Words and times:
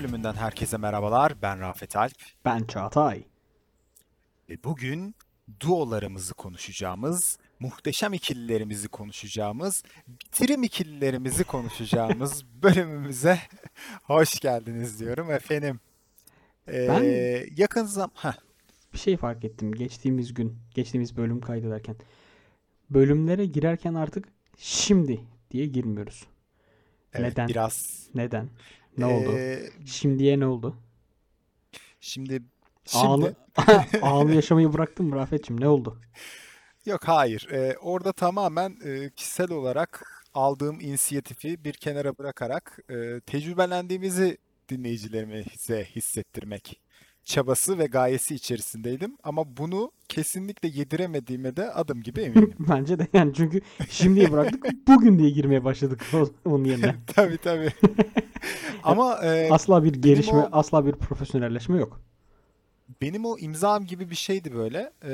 bölümünden 0.00 0.32
herkese 0.32 0.76
merhabalar. 0.76 1.42
Ben 1.42 1.60
Rafet 1.60 1.96
Alp. 1.96 2.14
Ben 2.44 2.64
Çağatay. 2.64 3.24
Ve 4.48 4.64
bugün 4.64 5.14
duolarımızı 5.60 6.34
konuşacağımız, 6.34 7.38
muhteşem 7.58 8.12
ikililerimizi 8.12 8.88
konuşacağımız, 8.88 9.82
bitirim 10.08 10.62
ikililerimizi 10.62 11.44
konuşacağımız 11.44 12.44
bölümümüze 12.62 13.38
hoş 14.02 14.40
geldiniz 14.40 15.00
diyorum 15.00 15.30
efendim. 15.30 15.80
Ee, 16.68 16.88
Ben 16.88 17.02
yakın 17.56 17.84
zam... 17.84 18.10
Heh, 18.14 18.36
bir 18.92 18.98
şey 18.98 19.16
fark 19.16 19.44
ettim 19.44 19.72
geçtiğimiz 19.72 20.34
gün, 20.34 20.58
geçtiğimiz 20.74 21.16
bölüm 21.16 21.40
kaydederken. 21.40 21.96
Bölümlere 22.90 23.46
girerken 23.46 23.94
artık 23.94 24.28
şimdi 24.56 25.20
diye 25.50 25.66
girmiyoruz. 25.66 26.26
evet 27.12 27.30
Neden? 27.30 27.48
biraz... 27.48 28.06
Neden? 28.14 28.48
Ne 29.00 29.06
oldu? 29.06 29.32
Ee, 29.38 29.70
Şimdiye 29.86 30.40
ne 30.40 30.46
oldu? 30.46 30.76
şimdi... 32.00 32.42
Şimdi... 32.84 33.04
Ağlı, 33.04 33.34
ağlı 34.02 34.34
yaşamayı 34.34 34.72
bıraktın 34.72 35.06
mı 35.06 35.16
Rafet'cim? 35.16 35.60
Ne 35.60 35.68
oldu? 35.68 36.00
Yok 36.86 37.08
hayır. 37.08 37.48
Ee, 37.52 37.76
orada 37.80 38.12
tamamen 38.12 38.76
e, 38.84 39.10
kişisel 39.10 39.50
olarak 39.50 40.22
aldığım 40.34 40.80
inisiyatifi 40.80 41.64
bir 41.64 41.72
kenara 41.72 42.18
bırakarak 42.18 42.78
e, 42.90 43.20
tecrübelendiğimizi 43.20 44.38
dinleyicilerimize 44.68 45.84
hissettirmek 45.84 46.80
çabası 47.34 47.78
ve 47.78 47.86
gayesi 47.86 48.34
içerisindeydim. 48.34 49.16
Ama 49.22 49.56
bunu 49.56 49.92
kesinlikle 50.08 50.68
yediremediğime 50.68 51.56
de 51.56 51.70
adım 51.72 52.02
gibi 52.06 52.20
eminim. 52.20 52.54
Bence 52.58 52.98
de 52.98 53.08
yani 53.12 53.32
çünkü 53.34 53.60
şimdiye 53.90 54.32
bıraktık 54.32 54.66
bugün 54.88 55.18
diye 55.18 55.30
girmeye 55.30 55.64
başladık 55.64 56.00
onun 56.44 56.64
yerine. 56.64 56.94
Tabii 57.06 57.38
tabii. 57.38 57.72
Ama 58.82 59.18
e, 59.24 59.50
Asla 59.52 59.84
bir 59.84 59.92
gelişme, 59.92 60.38
o- 60.38 60.48
asla 60.52 60.86
bir 60.86 60.92
profesyonelleşme 60.92 61.78
yok. 61.78 62.00
benim 63.02 63.24
o 63.24 63.38
imzam 63.38 63.86
gibi 63.86 64.10
bir 64.10 64.14
şeydi 64.16 64.54
böyle. 64.54 64.92
E, 65.04 65.12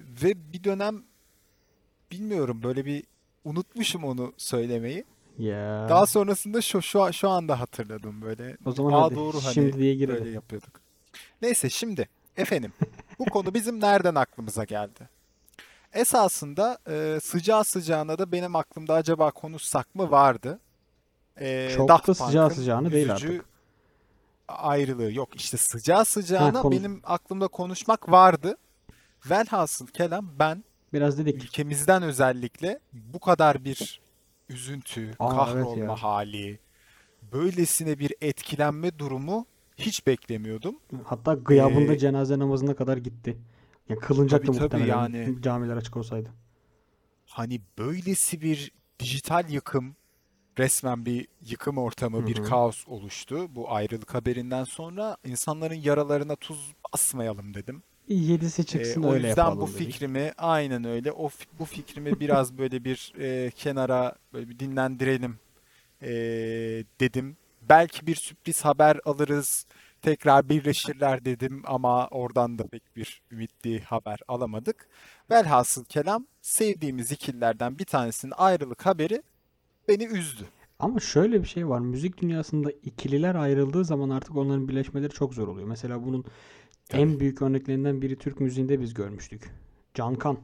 ve 0.00 0.52
bir 0.52 0.64
dönem 0.64 1.02
bilmiyorum 2.12 2.60
böyle 2.62 2.84
bir 2.84 3.04
unutmuşum 3.44 4.04
onu 4.04 4.32
söylemeyi. 4.36 5.04
Ya. 5.38 5.86
Daha 5.88 6.06
sonrasında 6.06 6.60
şu 6.60 6.82
şu 6.82 7.12
şu 7.12 7.28
anda 7.28 7.60
hatırladım 7.60 8.22
böyle. 8.22 8.56
O 8.64 8.72
zaman 8.72 8.92
Aa 8.92 9.02
hadi 9.02 9.14
doğru 9.14 9.36
hani 9.44 9.54
şimdi 9.54 9.78
diye 9.78 9.94
gir 9.94 10.08
böyle 10.08 10.30
yapıyorduk. 10.30 10.85
Neyse 11.42 11.70
şimdi 11.70 12.08
efendim 12.36 12.72
bu 13.18 13.24
konu 13.24 13.54
bizim 13.54 13.80
nereden 13.80 14.14
aklımıza 14.14 14.64
geldi? 14.64 15.08
Esasında 15.92 16.78
e, 16.88 17.18
sıcağı 17.22 17.64
sıcağına 17.64 18.18
da 18.18 18.32
benim 18.32 18.56
aklımda 18.56 18.94
acaba 18.94 19.30
konuşsak 19.30 19.94
mı 19.94 20.10
vardı. 20.10 20.58
E, 21.40 21.72
Çok 21.76 21.88
Daft 21.88 22.08
da 22.08 22.14
sıcağı 22.14 22.50
sıcağına 22.50 22.92
değil 22.92 23.12
artık. 23.12 23.44
ayrılığı 24.48 25.12
yok 25.12 25.36
işte 25.36 25.56
sıcağı 25.56 25.98
Ha, 25.98 26.04
sıcağına 26.04 26.60
konu. 26.62 26.72
benim 26.72 27.00
aklımda 27.04 27.48
konuşmak 27.48 28.10
vardı. 28.10 28.56
Velhasıl 29.30 29.86
kelam 29.86 30.30
ben 30.38 30.64
Biraz 30.92 31.18
dedik. 31.18 31.44
ülkemizden 31.44 32.02
özellikle 32.02 32.80
bu 32.92 33.18
kadar 33.18 33.64
bir 33.64 34.00
üzüntü, 34.48 35.14
Aa 35.18 35.26
evet 35.28 35.36
kahrolma 35.36 35.84
ya. 35.84 36.02
hali, 36.02 36.58
böylesine 37.32 37.98
bir 37.98 38.14
etkilenme 38.20 38.98
durumu 38.98 39.46
hiç 39.78 40.06
beklemiyordum. 40.06 40.80
Hatta 41.04 41.34
gıyabında 41.34 41.94
Ee, 41.94 41.98
cenaze 41.98 42.38
namazına 42.38 42.76
kadar 42.76 42.96
gitti. 42.96 43.38
Ya 43.88 44.00
tabii 44.00 44.00
kılınacaktı 44.00 44.52
tabii 44.52 44.84
muhtemelen 44.84 44.86
yani 44.86 45.34
camiler 45.42 45.76
açık 45.76 45.96
olsaydı. 45.96 46.28
hani 47.26 47.60
böylesi 47.78 48.40
bir 48.40 48.72
dijital 49.00 49.50
yıkım, 49.50 49.96
resmen 50.58 51.06
bir 51.06 51.28
yıkım 51.42 51.78
ortamı, 51.78 52.26
bir 52.26 52.38
hı. 52.38 52.42
kaos 52.42 52.88
oluştu. 52.88 53.56
Bu 53.56 53.72
ayrılık 53.72 54.14
haberinden 54.14 54.64
sonra 54.64 55.16
insanların 55.24 55.74
yaralarına 55.74 56.36
tuz 56.36 56.74
basmayalım 56.92 57.54
dedim. 57.54 57.82
Yedisi 58.08 58.64
Ee, 58.66 58.66
çıksın 58.66 59.02
o 59.02 59.12
öyle 59.12 59.28
yüzden 59.28 59.60
bu 59.60 59.66
yapalım 59.66 59.74
dedik. 59.74 59.98
fikrimi 59.98 60.32
aynen 60.38 60.84
öyle. 60.84 61.12
O 61.12 61.30
bu 61.58 61.64
fikrimi 61.64 62.20
biraz 62.20 62.58
böyle 62.58 62.84
bir 62.84 63.12
e, 63.18 63.50
kenara 63.50 64.14
böyle 64.32 64.48
bir 64.48 64.58
dinlendirelim 64.58 65.40
e, 66.02 66.08
dedim. 67.00 67.36
Belki 67.68 68.06
bir 68.06 68.14
sürpriz 68.14 68.64
haber 68.64 69.00
alırız, 69.04 69.66
tekrar 70.02 70.48
birleşirler 70.48 71.24
dedim 71.24 71.62
ama 71.66 72.08
oradan 72.08 72.58
da 72.58 72.66
pek 72.66 72.96
bir 72.96 73.22
ümitli 73.30 73.80
haber 73.80 74.18
alamadık. 74.28 74.88
Velhasıl 75.30 75.84
kelam 75.84 76.26
sevdiğimiz 76.42 77.12
ikililerden 77.12 77.78
bir 77.78 77.84
tanesinin 77.84 78.32
ayrılık 78.36 78.86
haberi 78.86 79.22
beni 79.88 80.04
üzdü. 80.04 80.44
Ama 80.78 81.00
şöyle 81.00 81.42
bir 81.42 81.48
şey 81.48 81.68
var. 81.68 81.80
Müzik 81.80 82.18
dünyasında 82.22 82.70
ikililer 82.70 83.34
ayrıldığı 83.34 83.84
zaman 83.84 84.10
artık 84.10 84.36
onların 84.36 84.68
birleşmeleri 84.68 85.12
çok 85.12 85.34
zor 85.34 85.48
oluyor. 85.48 85.68
Mesela 85.68 86.04
bunun 86.04 86.24
Tabii. 86.88 87.02
en 87.02 87.20
büyük 87.20 87.42
örneklerinden 87.42 88.02
biri 88.02 88.18
Türk 88.18 88.40
müziğinde 88.40 88.80
biz 88.80 88.94
görmüştük. 88.94 89.50
Cankan. 89.94 90.38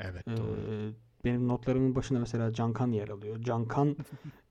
Evet 0.00 0.28
Ee, 0.28 0.36
doğru. 0.36 0.92
benim 1.24 1.48
notlarımın 1.48 1.94
başında 1.94 2.18
mesela 2.18 2.52
Cankan 2.52 2.92
yer 2.92 3.08
alıyor. 3.08 3.42
Cankan 3.42 3.96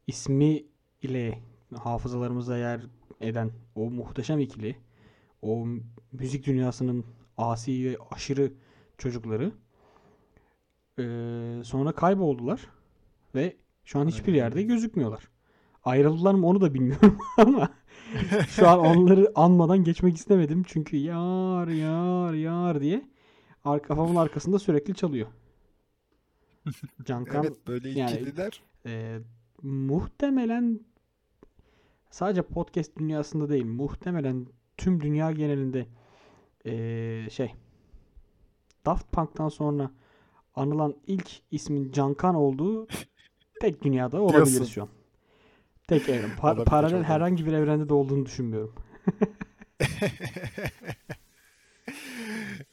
ismi 0.07 0.63
ile 1.01 1.39
hafızalarımızda 1.75 2.57
yer 2.57 2.81
eden 3.21 3.51
o 3.75 3.89
muhteşem 3.89 4.39
ikili, 4.39 4.75
o 5.41 5.67
müzik 6.11 6.45
dünyasının 6.45 7.05
asi 7.37 7.85
ve 7.85 7.97
aşırı 8.11 8.53
çocukları 8.97 9.51
ee, 10.99 11.61
sonra 11.63 11.91
kayboldular 11.91 12.67
ve 13.35 13.57
şu 13.85 13.99
an 13.99 14.07
hiçbir 14.07 14.33
yerde 14.33 14.61
gözükmüyorlar. 14.63 15.29
Ayrıldılar 15.83 16.33
mı 16.33 16.47
onu 16.47 16.61
da 16.61 16.73
bilmiyorum 16.73 17.17
ama 17.37 17.69
şu 18.47 18.69
an 18.69 18.79
onları 18.79 19.31
anmadan 19.35 19.83
geçmek 19.83 20.17
istemedim 20.17 20.63
çünkü 20.67 20.97
yar 20.97 21.67
yar 21.67 22.33
yar 22.33 22.81
diye 22.81 23.09
kafamın 23.63 24.15
arkasında 24.15 24.59
sürekli 24.59 24.95
çalıyor. 24.95 25.27
Cankan 27.05 27.43
Evet 27.43 27.67
böyle 27.67 27.89
yani 27.89 28.11
ikililer 28.11 28.61
e, 28.85 29.19
muhtemelen 29.61 30.79
sadece 32.11 32.41
podcast 32.41 32.97
dünyasında 32.97 33.49
değil, 33.49 33.65
muhtemelen 33.65 34.47
tüm 34.77 35.01
dünya 35.01 35.31
genelinde 35.31 35.85
e, 36.65 37.29
şey 37.29 37.53
Daft 38.85 39.11
Punk'tan 39.11 39.49
sonra 39.49 39.91
anılan 40.55 40.95
ilk 41.07 41.29
ismin 41.51 41.91
Cankan 41.91 42.35
olduğu 42.35 42.87
tek 43.61 43.81
dünyada 43.83 44.21
olabiliriz 44.21 44.69
şu 44.69 44.81
an. 44.81 44.89
Tek 45.87 46.09
evren. 46.09 46.29
Pa- 46.29 46.45
Olabilir, 46.47 46.65
paralel 46.65 46.93
olabilir. 46.95 47.07
herhangi 47.09 47.45
bir 47.45 47.53
evrende 47.53 47.89
de 47.89 47.93
olduğunu 47.93 48.25
düşünmüyorum. 48.25 48.75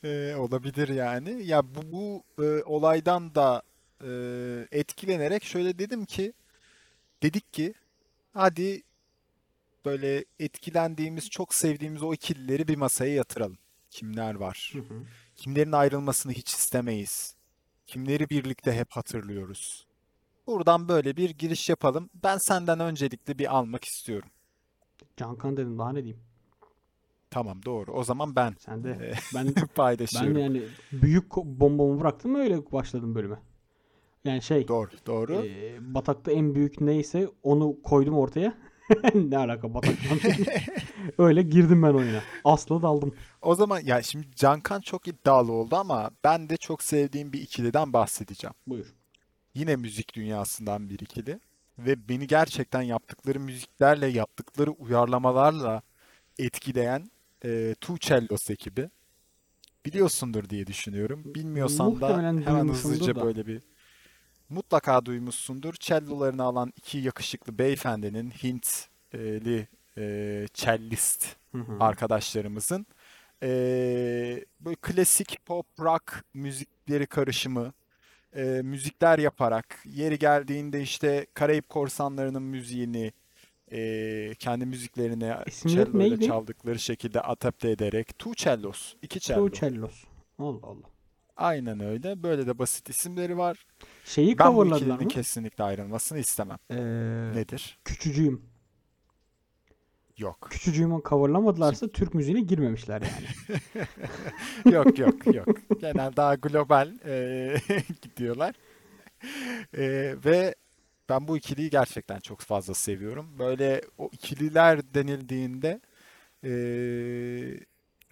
Ee, 0.04 0.34
olabilir 0.38 0.88
yani. 0.88 1.47
Ya 1.47 1.62
bu, 1.75 1.93
bu 1.93 2.22
e, 2.44 2.62
olaydan 2.62 3.34
da 3.34 3.62
e, 4.04 4.09
etkilenerek 4.72 5.44
şöyle 5.44 5.78
dedim 5.78 6.04
ki, 6.04 6.32
dedik 7.22 7.53
ki 7.53 7.75
hadi 8.32 8.82
böyle 9.88 10.25
etkilendiğimiz, 10.38 11.31
çok 11.31 11.54
sevdiğimiz 11.54 12.03
o 12.03 12.15
ikilileri 12.15 12.69
bir 12.69 12.76
masaya 12.76 13.15
yatıralım. 13.15 13.59
Kimler 13.91 14.34
var? 14.34 14.71
Hı 14.75 14.78
hı. 14.78 15.03
Kimlerin 15.37 15.72
ayrılmasını 15.72 16.32
hiç 16.32 16.54
istemeyiz? 16.54 17.34
Kimleri 17.87 18.31
birlikte 18.31 18.72
hep 18.72 18.91
hatırlıyoruz? 18.91 19.87
Buradan 20.47 20.88
böyle 20.88 21.16
bir 21.16 21.31
giriş 21.31 21.69
yapalım. 21.69 22.10
Ben 22.25 22.38
senden 22.38 22.81
öncelikle 22.81 23.38
bir 23.38 23.56
almak 23.56 23.84
istiyorum. 23.84 24.28
Cankan 25.16 25.57
dedim 25.57 25.78
daha 25.78 25.92
ne 25.92 26.04
diyeyim. 26.04 26.21
Tamam 27.30 27.65
doğru. 27.65 27.92
O 27.92 28.04
zaman 28.04 28.36
ben 28.36 28.54
Sen 28.59 28.84
de 28.84 28.91
e, 28.91 29.13
ben 29.34 29.47
ben 29.57 29.66
paylaşıyorum. 29.66 30.39
yani 30.39 30.63
büyük 30.92 31.36
bombamı 31.36 32.01
bıraktım 32.01 32.34
öyle 32.34 32.72
başladım 32.72 33.15
bölüme. 33.15 33.39
Yani 34.24 34.42
şey 34.42 34.68
Doğru, 34.68 34.91
doğru. 35.07 35.34
Ee, 35.47 35.95
batakta 35.95 36.33
en 36.33 36.54
büyük 36.54 36.80
neyse 36.80 37.28
onu 37.42 37.83
koydum 37.83 38.15
ortaya. 38.18 38.59
Ne 39.15 39.39
alaka 39.39 39.75
bataktan? 39.75 40.19
Öyle 41.19 41.43
girdim 41.43 41.83
ben 41.83 41.95
oyuna. 41.95 42.23
Asla 42.45 42.83
daldım. 42.83 43.15
O 43.43 43.55
zaman 43.55 43.81
ya 43.81 44.03
şimdi 44.03 44.27
Cankan 44.37 44.81
çok 44.81 45.09
iddialı 45.09 45.53
oldu 45.53 45.77
ama 45.77 46.11
ben 46.25 46.49
de 46.49 46.57
çok 46.57 46.83
sevdiğim 46.83 47.33
bir 47.33 47.41
ikiliden 47.41 47.93
bahsedeceğim. 47.93 48.55
Buyur. 48.67 48.95
Yine 49.55 49.77
müzik 49.77 50.15
dünyasından 50.15 50.91
bir 50.91 50.99
ikili 50.99 51.41
ve 51.79 52.09
beni 52.09 52.27
gerçekten 52.27 52.83
yaptıkları 52.83 53.41
müziklerle, 53.41 54.07
yaptıkları 54.07 54.71
uyarlamalarla 54.71 55.83
etkileyen 56.39 57.11
e, 57.45 57.75
Tuğçellos 57.81 58.51
ekibi. 58.51 58.91
Biliyorsundur 59.87 60.49
diye 60.49 60.67
düşünüyorum. 60.67 61.23
Bilmiyorsan 61.25 61.87
da 61.87 61.91
Muhtemelen 61.91 62.43
hemen 62.43 62.61
duymuşumdur 62.61 62.95
hızlıca 62.95 63.15
da. 63.17 63.25
böyle 63.25 63.47
bir 63.47 63.63
mutlaka 64.48 65.04
duymuşsundur. 65.06 65.74
Cellolarını 65.80 66.42
alan 66.42 66.72
iki 66.77 66.98
yakışıklı 66.98 67.59
beyefendinin 67.59 68.30
Hintli 68.30 69.68
e, 69.98 70.47
cellist 70.54 71.36
Hı 71.53 71.59
hı. 71.59 71.77
arkadaşlarımızın 71.80 72.86
eee, 73.42 74.45
böyle 74.60 74.77
klasik 74.83 75.47
pop 75.47 75.66
rock 75.80 76.24
müzikleri 76.34 77.06
karışımı 77.06 77.72
e, 78.36 78.42
müzikler 78.65 79.18
yaparak 79.18 79.80
yeri 79.84 80.18
geldiğinde 80.18 80.83
işte 80.83 81.27
Karayip 81.34 81.68
Korsanları'nın 81.68 82.42
müziğini 82.42 83.12
e, 83.72 84.34
kendi 84.39 84.66
müziklerini 84.66 85.34
İsimleri 85.47 85.92
cello 85.92 86.03
ile 86.03 86.10
neydi? 86.10 86.21
çaldıkları 86.21 86.78
şekilde 86.78 87.21
adapte 87.21 87.71
ederek 87.71 88.18
Tu 88.18 88.34
Cellos, 88.34 88.94
iki 89.03 89.21
cello. 89.21 89.51
Two 89.51 89.68
Cellos. 89.71 90.04
Allah 90.39 90.59
Allah. 90.62 90.91
Aynen 91.39 91.81
öyle. 91.81 92.23
Böyle 92.23 92.47
de 92.47 92.59
basit 92.59 92.89
isimleri 92.89 93.39
var. 93.39 93.67
Şeyi 94.05 94.39
Ben 94.39 94.57
bu 94.57 94.67
ikilinin 94.67 95.03
mı? 95.03 95.09
kesinlikle 95.09 95.65
ayrılmasını 95.65 96.19
istemem. 96.19 96.59
Ee, 96.71 96.77
Nedir? 97.35 97.79
Küçücüğüm. 97.85 98.43
Yok. 100.19 100.47
Küçücüğümü 100.51 101.03
coverlamadılarsa 101.09 101.89
Türk 101.89 102.15
müziğine 102.15 102.41
girmemişler 102.41 103.03
yani. 103.03 103.27
Yok 104.75 104.99
yok 104.99 105.27
yok. 105.27 105.49
Genel 105.81 106.17
daha 106.17 106.35
global 106.35 106.93
e, 107.07 107.57
gidiyorlar. 108.03 108.55
E, 109.77 110.15
ve 110.25 110.55
ben 111.09 111.29
bu 111.29 111.37
ikiliyi 111.37 111.71
gerçekten 111.71 112.21
çok 112.21 112.41
fazla 112.41 112.75
seviyorum. 112.75 113.39
Böyle 113.39 113.81
o 113.99 114.09
ikililer 114.13 114.95
denildiğinde 114.95 115.81
e, 116.45 116.51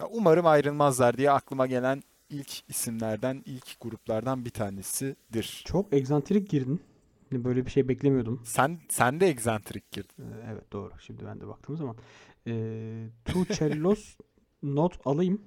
umarım 0.09 0.45
ayrılmazlar 0.45 1.17
diye 1.17 1.31
aklıma 1.31 1.67
gelen 1.67 2.03
ilk 2.29 2.69
isimlerden, 2.69 3.43
ilk 3.45 3.79
gruplardan 3.81 4.45
bir 4.45 4.49
tanesidir. 4.49 5.63
Çok 5.65 5.93
egzantrik 5.93 6.49
girdin. 6.49 6.81
Böyle 7.31 7.65
bir 7.65 7.71
şey 7.71 7.87
beklemiyordum. 7.87 8.41
Sen 8.45 8.79
sen 8.89 9.19
de 9.19 9.27
egzantrik 9.27 9.91
girdin. 9.91 10.23
Ee, 10.23 10.45
evet 10.53 10.71
doğru. 10.71 10.91
Şimdi 10.99 11.25
ben 11.25 11.41
de 11.41 11.47
baktığım 11.47 11.77
zaman. 11.77 11.95
Ee, 12.47 13.07
Two 13.25 13.53
Cellos 13.53 14.17
not 14.63 15.07
alayım. 15.07 15.41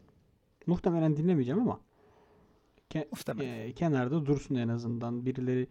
Muhtemelen 0.66 1.16
dinlemeyeceğim 1.16 1.60
ama 1.60 1.80
ke- 2.90 3.08
Muhtemelen. 3.10 3.48
e, 3.68 3.72
kenarda 3.72 4.26
dursun 4.26 4.54
en 4.54 4.68
azından. 4.68 5.26
Birileri 5.26 5.66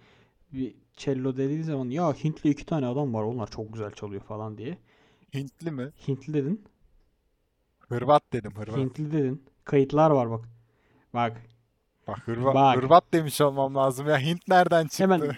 bir 0.54 0.76
cello 0.94 1.38
dediği 1.38 1.64
zaman 1.64 1.90
ya 1.90 2.14
Hintli 2.14 2.50
iki 2.50 2.66
tane 2.66 2.86
adam 2.86 3.14
var 3.14 3.24
onlar 3.24 3.52
çok 3.52 3.74
güzel 3.74 3.92
çalıyor 3.92 4.22
falan 4.22 4.58
diye. 4.58 4.78
Hintli 5.34 5.72
mi? 5.72 5.92
Hintli 6.08 6.34
dedin. 6.34 6.64
Hırvat 7.80 8.24
dedim 8.34 8.52
Hırvat. 8.56 8.78
Hintli 8.78 9.12
dedin. 9.12 9.44
Kayıtlar 9.66 10.12
var 10.12 10.30
bak. 10.30 10.50
Bak. 11.14 11.42
Bak 12.08 12.28
Hırvat, 12.28 12.56
Bak. 12.56 12.78
Hırvat 12.78 13.04
demiş 13.14 13.42
olmam 13.42 13.76
lazım 13.76 14.08
ya. 14.08 14.20
Hint 14.20 14.48
nereden 14.48 14.84
çıktı? 14.88 15.04
Hemen 15.04 15.22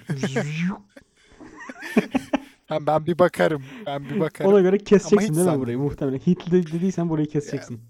Ha, 2.68 2.78
ben 2.88 3.06
bir 3.06 3.20
bakarım. 3.20 3.64
Ben 3.86 4.10
bir 4.10 4.20
bakarım. 4.20 4.52
ona 4.54 4.62
göre 4.62 4.78
keseceksin 4.78 5.30
hiç 5.30 5.36
değil 5.38 5.50
mi 5.50 5.60
burayı? 5.60 5.78
Muhtemelen. 5.78 6.20
Hintli 6.20 6.52
de- 6.52 6.72
dediysen 6.72 7.10
burayı 7.10 7.28
keseceksin. 7.28 7.82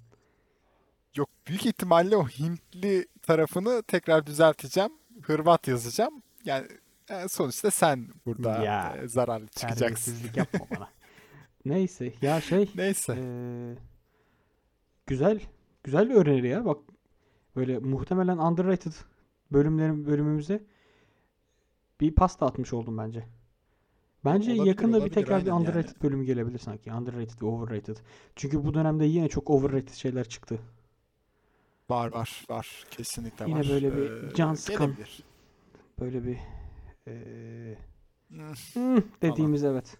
Yok 1.16 1.30
büyük 1.48 1.66
ihtimalle 1.66 2.18
o 2.18 2.28
Hintli 2.28 3.08
tarafını 3.22 3.84
tekrar 3.84 4.26
düzelteceğim. 4.26 4.92
Hırvat 5.22 5.68
yazacağım. 5.68 6.22
Yani 6.46 6.68
e, 7.10 7.28
sonuçta 7.28 7.72
sen 7.72 8.08
burada 8.26 8.64
Ya, 8.64 8.98
e, 9.04 9.08
zararlı 9.08 9.48
çıkacaksın. 9.48 9.80
Terbiyesizlik 9.80 10.38
yapma 10.38 10.60
bana. 10.76 10.88
Neyse 11.66 12.14
ya 12.22 12.42
şey 12.42 12.70
Neyse. 12.76 13.16
Ee, 13.20 13.76
güzel. 15.08 15.40
Güzel 15.84 16.14
öneri 16.14 16.48
ya. 16.48 16.66
Bak 16.66 16.78
böyle 17.56 17.80
muhtemelen 17.80 18.38
underrated 18.38 18.94
bölümlerin 19.52 20.06
bölümümüze 20.08 20.64
bir 22.02 22.16
pasta 22.16 22.46
atmış 22.46 22.74
oldum 22.74 22.98
bence. 22.98 23.28
Bence 24.26 24.52
Olabilir, 24.52 24.66
yakında 24.68 24.94
bir 24.94 25.00
olabilir, 25.00 25.14
tekrar 25.14 25.42
bir 25.46 25.46
aynen 25.46 25.60
yani. 25.60 25.62
underrated 25.70 26.02
bölümü 26.04 26.26
gelebilir 26.26 26.60
sanki. 26.60 26.94
Underrated 26.94 27.42
ve 27.42 27.46
overrated. 27.46 27.98
Çünkü 28.36 28.66
bu 28.66 28.74
dönemde 28.74 29.06
yine 29.06 29.30
çok 29.30 29.50
overrated 29.50 29.94
şeyler 29.94 30.30
çıktı. 30.30 30.60
Var 31.90 32.14
var 32.14 32.46
var. 32.50 32.86
Kesinlikle 32.92 33.46
Yine 33.48 33.60
var. 33.60 33.68
böyle 33.70 33.96
bir 33.98 34.12
Ee, 34.28 34.34
can 34.36 34.54
sıkan. 34.54 34.86
gelebilir. 34.88 35.24
Böyle 36.00 36.26
bir 36.26 36.38
ee, 37.08 37.78
Hmm, 38.74 38.96
hmm 38.96 39.02
dediğimiz 39.22 39.64
evet. 39.64 39.98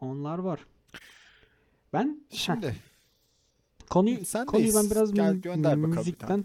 Onlar 0.00 0.38
var. 0.38 0.66
Ben 1.92 2.20
heh, 2.30 2.36
Şimdi 2.36 2.76
konuyu 3.90 4.24
Sendeyiz. 4.24 4.52
konuyu 4.52 4.74
ben 4.74 4.90
biraz 4.90 5.12
Gel 5.14 5.32
mü- 5.34 5.40
gönder 5.40 5.82
bakalım 5.82 5.82
bir 5.82 5.96
müzikten 5.98 6.44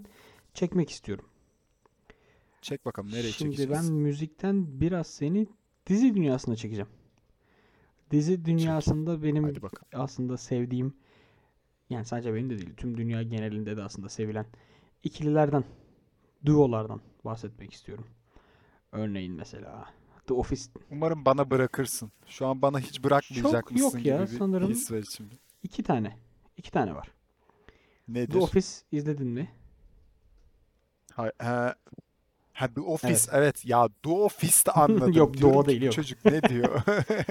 çekmek 0.54 0.90
istiyorum. 0.90 1.24
çek 2.62 2.84
bakalım 2.86 3.10
nereye 3.10 3.32
Şimdi 3.32 3.56
çekeceğiz? 3.56 3.86
ben 3.88 3.92
müzikten 3.92 4.80
biraz 4.80 5.06
seni 5.06 5.46
dizi 5.86 6.14
dünyasına 6.14 6.56
çekeceğim. 6.56 6.88
Dizi 8.10 8.44
dünyasında 8.44 9.22
benim 9.22 9.44
Hadi 9.44 9.62
bakalım. 9.62 9.88
aslında 9.94 10.36
sevdiğim 10.36 10.94
yani 11.90 12.04
sadece 12.04 12.34
benim 12.34 12.50
de 12.50 12.58
değil 12.58 12.74
tüm 12.76 12.96
dünya 12.96 13.22
genelinde 13.22 13.76
de 13.76 13.82
aslında 13.82 14.08
sevilen 14.08 14.46
ikililerden, 15.02 15.64
duolardan 16.46 17.00
bahsetmek 17.24 17.72
istiyorum. 17.72 18.06
Örneğin 18.92 19.32
mesela 19.32 19.88
The 20.26 20.34
Office 20.34 20.62
Umarım 20.90 21.24
bana 21.24 21.50
bırakırsın. 21.50 22.12
Şu 22.26 22.46
an 22.46 22.62
bana 22.62 22.78
hiç 22.80 23.04
bırakmayacakmışsın 23.04 23.98
yok 23.98 24.06
ya, 24.06 24.16
gibi 24.22 24.32
bir 24.32 24.38
sanırım. 24.38 24.70
his 24.70 24.90
var 24.92 24.98
içimde. 24.98 25.34
iki 25.62 25.82
tane. 25.82 26.16
iki 26.56 26.70
tane 26.70 26.94
var. 26.94 27.10
Nedir? 28.08 28.32
The 28.32 28.38
Office 28.38 28.68
izledin 28.92 29.26
mi? 29.28 29.50
Ha, 31.20 31.32
ha, 31.38 31.74
ha, 32.52 32.68
The 32.74 32.80
Office 32.80 33.30
evet. 33.32 33.66
ya 33.66 33.88
The 34.02 34.10
Office'te 34.10 34.72
anladım. 34.80 35.12
Yok, 35.12 35.34
Diyorum 35.34 35.54
Doğu 35.54 35.66
değil, 35.66 35.82
yok. 35.82 35.92
Çocuk 35.92 36.24
ne 36.24 36.42
diyor? 36.42 36.82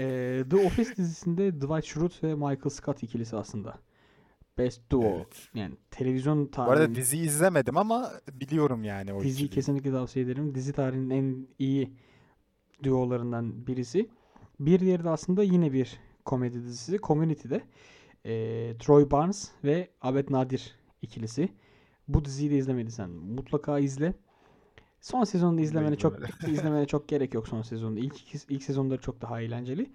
Ee, 0.00 0.44
The 0.50 0.56
Office 0.56 0.96
dizisinde 0.96 1.60
Dwight 1.60 1.84
Schrute 1.84 2.28
ve 2.28 2.34
Michael 2.34 2.70
Scott 2.70 3.02
ikilisi 3.02 3.36
aslında. 3.36 3.78
Best 4.58 4.90
Duo. 4.90 5.16
Evet. 5.16 5.48
Yani 5.54 5.74
televizyon 5.90 6.52
Bu 6.56 6.62
arada 6.62 6.74
tarihinin 6.74 6.94
diziyi 6.94 7.26
izlemedim 7.26 7.76
ama 7.76 8.12
biliyorum 8.32 8.84
yani 8.84 9.12
o 9.12 9.22
diziyi 9.22 9.50
kesinlikle 9.50 9.90
tavsiye 9.90 10.24
ederim. 10.24 10.54
Dizi 10.54 10.72
tarihinin 10.72 11.10
en 11.10 11.46
iyi 11.58 11.92
duolarından 12.82 13.66
birisi. 13.66 14.10
Bir 14.60 14.80
diğeri 14.80 15.04
de 15.04 15.10
aslında 15.10 15.42
yine 15.42 15.72
bir 15.72 16.00
komedi 16.24 16.62
dizisi. 16.62 16.98
Community'de 17.02 17.62
ee, 18.24 18.74
Troy 18.78 19.10
Barnes 19.10 19.50
ve 19.64 19.88
Abed 20.00 20.26
Nadir 20.30 20.74
ikilisi. 21.02 21.48
Bu 22.08 22.24
diziyi 22.24 22.50
de 22.50 22.56
izlemediysen 22.58 23.10
mutlaka 23.10 23.78
izle. 23.78 24.14
Son 25.00 25.24
sezonunu 25.24 25.60
izlemene 25.60 25.96
çok 25.96 26.18
izlemene 26.48 26.86
çok 26.86 27.08
gerek 27.08 27.34
yok 27.34 27.48
son 27.48 27.62
sezonda. 27.62 28.00
İlk 28.00 28.20
iki- 28.20 28.54
ilk 28.54 28.62
sezonları 28.62 29.00
çok 29.00 29.20
daha 29.22 29.40
eğlenceli. 29.40 29.90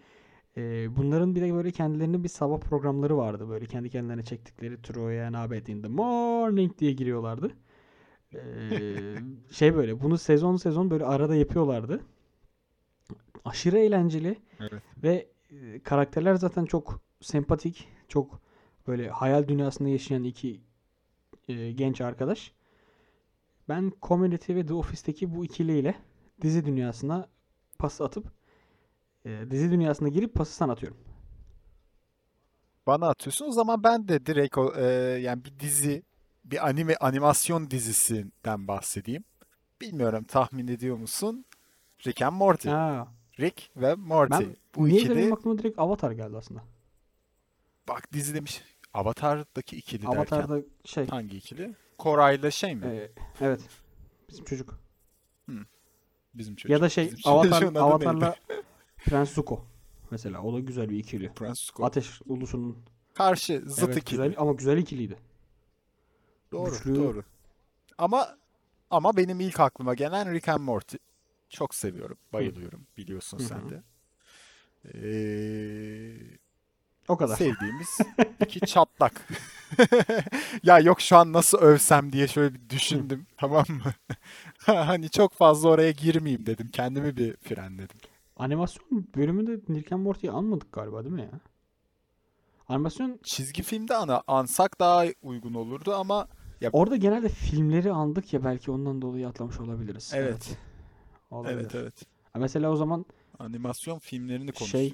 Ee, 0.58 0.96
bunların 0.98 1.36
bir 1.36 1.42
de 1.42 1.54
böyle 1.54 1.72
kendilerinin 1.72 2.24
bir 2.24 2.30
sabah 2.30 2.60
programları 2.60 3.18
vardı. 3.18 3.50
Böyle 3.50 3.66
kendi 3.66 3.90
kendilerine 3.90 4.24
çektikleri 4.24 4.82
Troy 4.82 5.26
and 5.26 5.34
Abed 5.36 5.68
in 5.68 5.82
the 5.82 5.88
morning 5.88 6.78
diye 6.80 6.92
giriyorlardı. 6.92 7.52
Ee, 8.34 8.40
şey 9.52 9.76
böyle 9.76 10.02
bunu 10.02 10.18
sezon 10.18 10.56
sezon 10.56 10.90
böyle 10.90 11.06
arada 11.06 11.36
yapıyorlardı. 11.36 12.02
Aşırı 13.46 13.78
eğlenceli 13.78 14.38
Evet. 14.60 14.84
ve 15.04 15.28
karakterler 15.84 16.36
zaten 16.36 16.66
çok 16.66 17.02
sempatik, 17.22 17.88
çok 18.08 18.40
böyle 18.88 19.10
hayal 19.10 19.48
dünyasında 19.48 19.90
yaşayan 19.90 20.24
iki 20.24 20.62
e, 21.48 21.72
genç 21.72 22.02
arkadaş. 22.02 22.52
Ben 23.70 23.92
Community 24.02 24.56
ve 24.56 24.66
The 24.66 24.74
Office'teki 24.74 25.36
bu 25.36 25.46
ikiliyle 25.46 25.96
dizi 26.42 26.66
dünyasına 26.66 27.28
pas 27.80 28.02
atıp 28.02 28.32
e, 29.26 29.46
dizi 29.52 29.72
dünyasına 29.72 30.10
girip 30.10 30.34
pası 30.34 30.54
sana 30.54 30.72
atıyorum. 30.72 30.98
Bana 32.88 33.10
atıyorsun. 33.10 33.46
O 33.46 33.52
zaman 33.52 33.84
ben 33.84 34.08
de 34.08 34.26
direkt 34.26 34.58
o, 34.58 34.74
e, 34.76 34.84
yani 35.22 35.46
bir 35.46 35.60
dizi, 35.60 36.04
bir 36.46 36.68
anime 36.68 36.96
animasyon 36.96 37.72
dizisinden 37.72 38.68
bahsedeyim. 38.68 39.24
Bilmiyorum 39.82 40.24
tahmin 40.24 40.68
ediyor 40.68 40.98
musun? 40.98 41.46
Rick 42.08 42.22
and 42.22 42.36
Morty. 42.38 42.70
Aa, 42.70 43.08
Rick 43.40 43.72
ve 43.76 43.96
Morty. 43.96 44.44
ben 44.44 44.56
Bu 44.76 44.88
niye 44.90 45.02
ikili 45.02 45.16
benim 45.16 45.34
aklıma 45.34 45.58
direkt 45.58 45.80
Avatar 45.80 46.12
geldi 46.12 46.38
aslında. 46.38 46.64
bak 47.88 48.14
dizi 48.14 48.34
demiş. 48.36 48.62
Avatar'daki 48.94 49.78
ikili 49.78 50.02
derken 50.02 50.18
Avatar'da 50.18 50.62
şey 50.86 51.08
hangi 51.08 51.38
ikili? 51.38 51.76
Koray'la 51.98 52.52
şey 52.52 52.76
mi? 52.76 52.86
e, 52.86 53.12
evet 53.42 53.62
bizim 54.30 54.46
çocuk. 54.46 54.80
Bizim 56.34 56.56
çocuk. 56.56 56.70
Ya 56.72 56.82
da 56.82 56.90
şey 56.90 57.12
Bizim 57.12 57.32
Avatar? 57.32 57.62
Avatar'la 57.76 58.36
Prens 58.98 59.34
Zuko 59.34 59.66
mesela 60.12 60.42
o 60.42 60.54
da 60.54 60.60
güzel 60.60 60.90
bir 60.90 60.98
ikili. 60.98 61.34
Prince 61.34 61.62
Scott. 61.62 61.86
Ateş 61.86 62.22
ulusunun 62.26 62.78
Karşı 63.14 63.64
zıt 63.66 63.84
evet, 63.84 63.98
ikili. 63.98 64.18
güzel 64.18 64.34
ama 64.38 64.52
güzel 64.52 64.78
ikiliydi. 64.78 65.18
Doğru, 66.52 66.72
Güçlü. 66.72 66.96
doğru. 66.96 67.24
Ama 67.98 68.38
ama 68.90 69.18
benim 69.18 69.40
ilk 69.40 69.60
aklıma 69.60 69.94
gelen 69.94 70.34
Rick 70.34 70.50
and 70.50 70.62
Morty. 70.62 70.98
Çok 71.50 71.76
seviyorum, 71.76 72.18
bayılıyorum. 72.34 72.88
Biliyorsun 72.98 73.40
Hı 73.40 73.44
sen 73.44 73.70
de. 73.70 73.84
Ee, 74.94 76.38
O 77.08 77.18
kadar. 77.18 77.36
sevdiğimiz 77.36 77.98
iki 78.40 78.60
çatlak. 78.60 79.28
Ya 80.64 80.80
yok 80.80 81.02
şu 81.02 81.18
an 81.18 81.34
nasıl 81.34 81.58
övsem 81.58 82.12
diye 82.12 82.28
şöyle 82.28 82.54
bir 82.54 82.70
düşündüm, 82.70 83.26
tamam 83.38 83.66
mı? 83.70 83.94
Hani 84.66 85.10
çok 85.10 85.34
fazla 85.34 85.70
oraya 85.70 85.92
girmeyeyim 85.92 86.46
dedim. 86.46 86.70
Kendimi 86.74 87.18
bir 87.18 87.36
frenledim. 87.38 87.98
Animasyon 88.38 89.08
bölümünde 89.16 89.52
Rick 89.76 89.92
and 89.92 90.02
Morty'yi 90.04 90.32
anmadık 90.32 90.72
galiba 90.72 91.04
değil 91.04 91.16
mi 91.16 91.22
ya? 91.22 91.40
Animasyon 92.68 93.20
Çizgi 93.24 93.64
filmde 93.64 93.96
ana 93.96 94.24
ansak 94.28 94.80
daha 94.80 95.06
uygun 95.22 95.54
olurdu 95.54 95.94
ama 95.96 96.28
Orada 96.72 96.96
genelde 96.96 97.30
filmleri 97.30 97.92
andık 97.92 98.34
ya 98.34 98.44
belki 98.44 98.72
ondan 98.72 99.02
dolayı 99.02 99.28
atlamış 99.28 99.60
olabiliriz. 99.60 100.12
Evet. 100.16 100.58
Olabilir. 101.32 101.54
Evet 101.56 101.76
evet. 101.76 101.94
Ha, 102.34 102.40
Mesela 102.40 102.72
o 102.72 102.76
zaman 102.76 103.06
Animasyon 103.40 104.00
filmlerini 104.00 104.52
konuştuk. 104.52 104.70
şey 104.70 104.94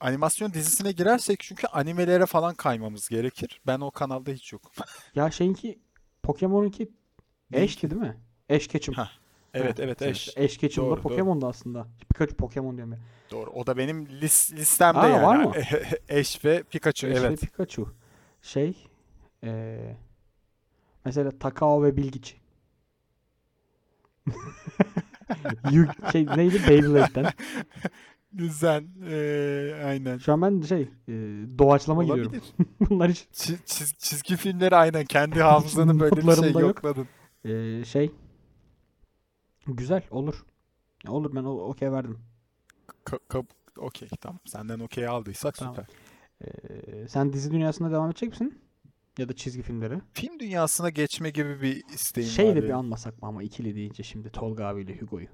Animasyon 0.00 0.52
dizisine 0.52 0.92
girersek 0.92 1.40
çünkü 1.40 1.66
animelere 1.66 2.26
falan 2.26 2.54
kaymamız 2.54 3.08
gerekir. 3.08 3.60
Ben 3.66 3.80
o 3.80 3.90
kanalda 3.90 4.30
hiç 4.30 4.52
yokum. 4.52 4.70
ya 5.14 5.30
şeyinki 5.30 5.78
Pokemon'unki 6.22 6.92
Ash'ti 7.54 7.90
değil 7.90 8.00
mi? 8.02 8.20
Ash 8.50 8.66
Ketchum. 8.66 8.94
Ha, 8.94 9.10
Evet 9.54 9.80
evet. 9.80 10.02
Ash 10.02 10.56
Ketchum 10.56 10.84
da 10.84 10.88
Doğru, 10.90 10.96
doğru. 10.96 11.02
Pokemon'da 11.02 11.46
aslında. 11.46 11.86
Pikachu 12.08 12.36
Pokemon 12.36 12.76
diyorum 12.76 12.92
ya. 12.92 12.98
Doğru. 13.30 13.50
O 13.50 13.66
da 13.66 13.76
benim 13.76 14.06
lis- 14.06 14.56
listemde 14.56 14.98
Aa, 14.98 15.08
yani. 15.08 15.22
var 15.22 15.36
mı? 15.36 15.52
Ash 16.18 16.44
ve 16.44 16.62
Pikachu 16.62 17.06
ve 17.08 17.12
evet. 17.14 17.40
Pikachu. 17.40 17.94
Şey 18.42 18.76
eee, 19.42 19.96
mesela 21.04 21.38
Takao 21.38 21.82
ve 21.82 21.96
Bilgiç. 21.96 22.36
Şey 26.12 26.26
neydi 26.26 26.68
Beyblade'den. 26.68 27.32
Güzel. 28.36 28.84
Ee, 29.10 29.84
aynen. 29.84 30.18
Şu 30.18 30.32
an 30.32 30.42
ben 30.42 30.60
şey 30.60 30.80
eee, 31.08 31.58
doğaçlama. 31.58 32.02
Olabilir. 32.02 32.42
Bunlar 32.90 33.10
hiç 33.10 33.26
Çiz- 33.32 33.64
çiz- 33.64 33.96
çizgi 33.98 34.36
filmleri 34.36 34.76
aynen 34.76 35.04
kendi 35.04 35.40
hafızanı 35.42 36.00
böyle 36.00 36.16
bir 36.16 36.22
şey 36.22 36.30
notlarımda 36.30 36.60
yok. 36.60 36.68
yokladın. 36.76 37.08
eee, 37.44 37.84
şey 37.84 38.10
güzel 39.66 40.02
olur. 40.10 40.44
Olur 41.08 41.34
ben 41.34 41.44
okey 41.44 41.92
verdim. 41.92 42.18
Okey 43.78 44.08
tamam. 44.20 44.38
Senden 44.44 44.80
okey 44.80 45.06
aldıysak 45.06 45.54
Tamam. 45.54 45.74
süper. 45.74 45.86
Eee, 46.44 47.08
sen 47.08 47.32
dizi 47.32 47.50
dünyasında 47.50 47.90
devam 47.90 48.10
edecek 48.10 48.30
misin? 48.30 48.58
Ya 49.18 49.28
da 49.28 49.32
çizgi 49.36 49.62
filmleri? 49.62 50.00
Film 50.12 50.38
dünyasına 50.38 50.90
geçme 50.90 51.30
gibi 51.30 51.62
bir 51.62 51.84
isteğim 51.94 52.30
Şey 52.30 52.48
var 52.48 52.56
de 52.56 52.62
bir 52.62 52.70
anmasak 52.70 53.22
mı 53.22 53.28
ama 53.28 53.42
ikili 53.42 53.74
deyince 53.74 54.02
şimdi 54.02 54.30
Tolga 54.30 54.66
abiyle 54.66 54.98
Hugo'yu. 55.00 55.26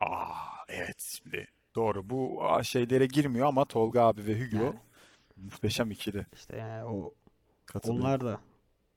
Aa 0.00 0.49
evet 0.70 1.00
şimdi 1.00 1.46
doğru. 1.74 2.10
Bu 2.10 2.42
şeylere 2.62 3.06
girmiyor 3.06 3.46
ama 3.46 3.64
Tolga 3.64 4.02
abi 4.02 4.26
ve 4.26 4.40
Hugo 4.44 4.64
Yani 4.64 4.74
muhteşem 5.36 5.90
ikili. 5.90 6.26
işte 6.34 6.56
yani 6.56 6.84
o 6.84 7.14
onlar 7.88 8.20
da 8.20 8.40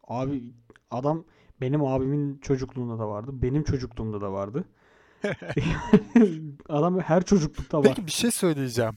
abi 0.07 0.53
adam 0.91 1.25
benim 1.61 1.85
abimin 1.85 2.37
çocukluğunda 2.37 2.99
da 2.99 3.09
vardı. 3.09 3.31
Benim 3.33 3.63
çocukluğumda 3.63 4.21
da 4.21 4.31
vardı. 4.31 4.65
Adam 6.69 6.99
her 6.99 7.23
çocuklukta 7.25 7.77
var. 7.77 7.83
Peki 7.83 8.05
bir 8.05 8.11
şey 8.11 8.31
söyleyeceğim. 8.31 8.93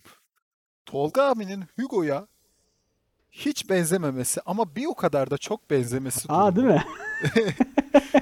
Tolga 0.87 1.23
abinin 1.23 1.65
Hugo'ya 1.81 2.29
hiç 3.37 3.71
benzememesi 3.71 4.41
ama 4.47 4.77
bir 4.77 4.87
o 4.87 4.95
kadar 4.95 5.31
da 5.31 5.39
çok 5.39 5.71
benzemesi 5.71 6.27
Aa 6.29 6.57
değil 6.57 6.67
durumu. 6.67 6.79
mi? 6.79 6.85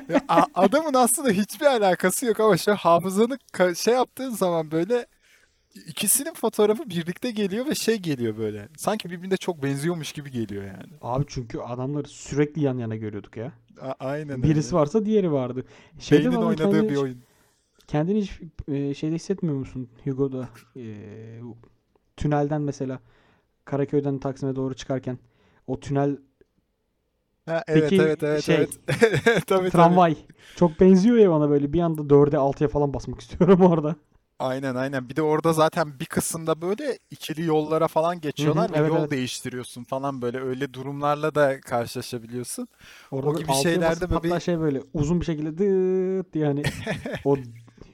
Ya, 0.09 0.21
a- 0.28 0.47
adamın 0.54 0.94
aslında 0.94 1.30
hiçbir 1.30 1.66
alakası 1.66 2.26
yok 2.26 2.40
ama 2.40 2.56
şu 2.56 2.75
hafızanı 2.75 3.38
şey 3.76 3.94
yaptığın 3.94 4.30
zaman 4.30 4.71
böyle 4.71 5.06
ikisinin 5.87 6.35
fotoğrafı 6.35 6.90
birlikte 6.90 7.30
geliyor 7.30 7.66
ve 7.66 7.75
şey 7.75 7.97
geliyor 7.99 8.37
böyle. 8.38 8.68
Sanki 8.76 9.11
birbirine 9.11 9.37
çok 9.37 9.62
benziyormuş 9.62 10.12
gibi 10.12 10.30
geliyor 10.30 10.64
yani. 10.64 10.92
Abi 11.02 11.25
çünkü 11.28 11.59
adamları 11.59 12.09
sürekli 12.09 12.62
yan 12.62 12.78
yana 12.78 12.97
görüyorduk 12.97 13.37
ya. 13.37 13.52
A- 13.80 13.94
aynen 14.00 14.42
Birisi 14.42 14.66
öyle. 14.68 14.76
varsa 14.76 15.06
diğeri 15.06 15.33
vardı. 15.33 15.64
Şeyde 15.99 16.25
Beynin 16.30 16.37
oynadığı 16.42 16.62
kendini 16.71 16.88
bir 16.90 16.97
oyun. 16.97 17.23
kendini 17.87 18.21
hiç 18.21 18.40
e, 18.68 18.94
şeyde 18.94 19.14
hissetmiyor 19.14 19.56
musun 19.56 19.88
Hugo'da? 20.04 20.49
E, 20.76 20.83
tünelden 22.16 22.61
mesela 22.62 23.00
Karaköy'den 23.64 24.18
Taksim'e 24.18 24.56
doğru 24.56 24.75
çıkarken 24.75 25.18
o 25.66 25.80
tünel 25.80 26.16
Ha, 27.47 27.64
evet 27.66 27.90
Peki 27.90 28.02
evet 28.02 28.23
evet 28.23 28.44
şey, 28.44 28.56
evet. 28.56 28.71
Tabii 28.87 29.44
tabii. 29.47 29.71
tramvay 29.71 30.16
çok 30.56 30.80
benziyor 30.80 31.16
ya 31.16 31.30
bana 31.30 31.50
böyle 31.50 31.73
bir 31.73 31.80
anda 31.80 32.02
4'e 32.02 32.37
6'ya 32.37 32.68
falan 32.68 32.94
basmak 32.94 33.21
istiyorum 33.21 33.61
orada. 33.61 33.97
Aynen 34.38 34.75
aynen. 34.75 35.09
Bir 35.09 35.16
de 35.16 35.23
orada 35.23 35.52
zaten 35.52 36.00
bir 36.00 36.04
kısımda 36.04 36.61
böyle 36.62 36.99
ikili 37.11 37.42
yollara 37.42 37.88
falan 37.88 38.21
geçiyorlar 38.21 38.73
ve 38.73 38.76
evet, 38.76 38.88
yol 38.88 38.99
evet. 38.99 39.11
değiştiriyorsun 39.11 39.85
falan 39.85 40.23
böyle 40.23 40.40
öyle 40.40 40.75
durumlarla 40.75 41.35
da 41.35 41.61
karşılaşabiliyorsun. 41.61 42.68
Orada 43.11 43.30
O 43.30 43.37
gibi 43.37 43.52
şeylerde 43.52 44.11
böyle 44.11 44.28
hatta 44.28 44.40
şey 44.40 44.61
böyle 44.61 44.83
uzun 44.94 45.21
bir 45.21 45.26
şekilde 45.26 45.59
dıt 45.59 46.33
diye 46.33 46.47
hani 46.47 46.62
o 47.25 47.37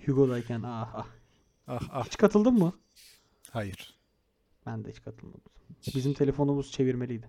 Hugo'dayken 0.07 0.63
ah 0.63 0.95
ah. 0.95 1.07
ah 1.69 1.81
ah 1.93 2.05
Hiç 2.05 2.17
katıldın 2.17 2.55
mı? 2.55 2.73
hayır. 3.51 3.99
Ben 4.67 4.85
de 4.85 4.91
hiç 4.91 5.03
katılmadım. 5.03 5.51
Bizim 5.95 6.15
telefonumuz 6.15 6.73
çevirmeliydi. 6.73 7.29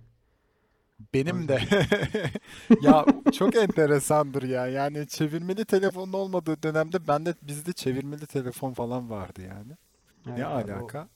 Benim 1.13 1.47
de. 1.47 1.61
Ya 2.81 3.05
çok 3.33 3.55
enteresandır 3.55 4.43
ya. 4.43 4.67
Yani 4.67 5.07
çevirmeli 5.07 5.65
telefonun 5.65 6.13
olmadığı 6.13 6.63
dönemde 6.63 7.07
bende 7.07 7.35
bizde 7.41 7.73
çevirmeli 7.73 8.25
telefon 8.25 8.73
falan 8.73 9.09
vardı 9.09 9.41
yani. 9.41 9.71
Ne 10.25 10.31
Evet 10.31 10.45
abi 10.45 10.73
o 10.73 10.75
alaka? 10.75 11.09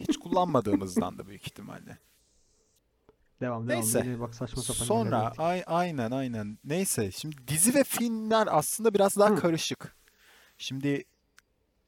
Hiç 0.00 0.16
kullanmadığımızdan 0.16 1.18
da 1.18 1.26
büyük 1.26 1.46
ihtimalle. 1.46 1.98
devam 3.40 3.68
devam. 3.68 3.80
Neyse. 3.80 4.02
Yine 4.04 4.20
bak 4.20 4.34
saçma 4.34 4.62
sapan 4.62 4.84
Sonra 4.84 5.32
ay 5.38 5.62
aynen 5.66 6.10
aynen. 6.10 6.58
Neyse 6.64 7.10
şimdi 7.10 7.36
dizi 7.48 7.74
ve 7.74 7.84
filmler 7.84 8.48
aslında 8.50 8.94
biraz 8.94 9.16
daha 9.16 9.30
Hı. 9.30 9.36
karışık. 9.36 9.96
Şimdi 10.58 11.04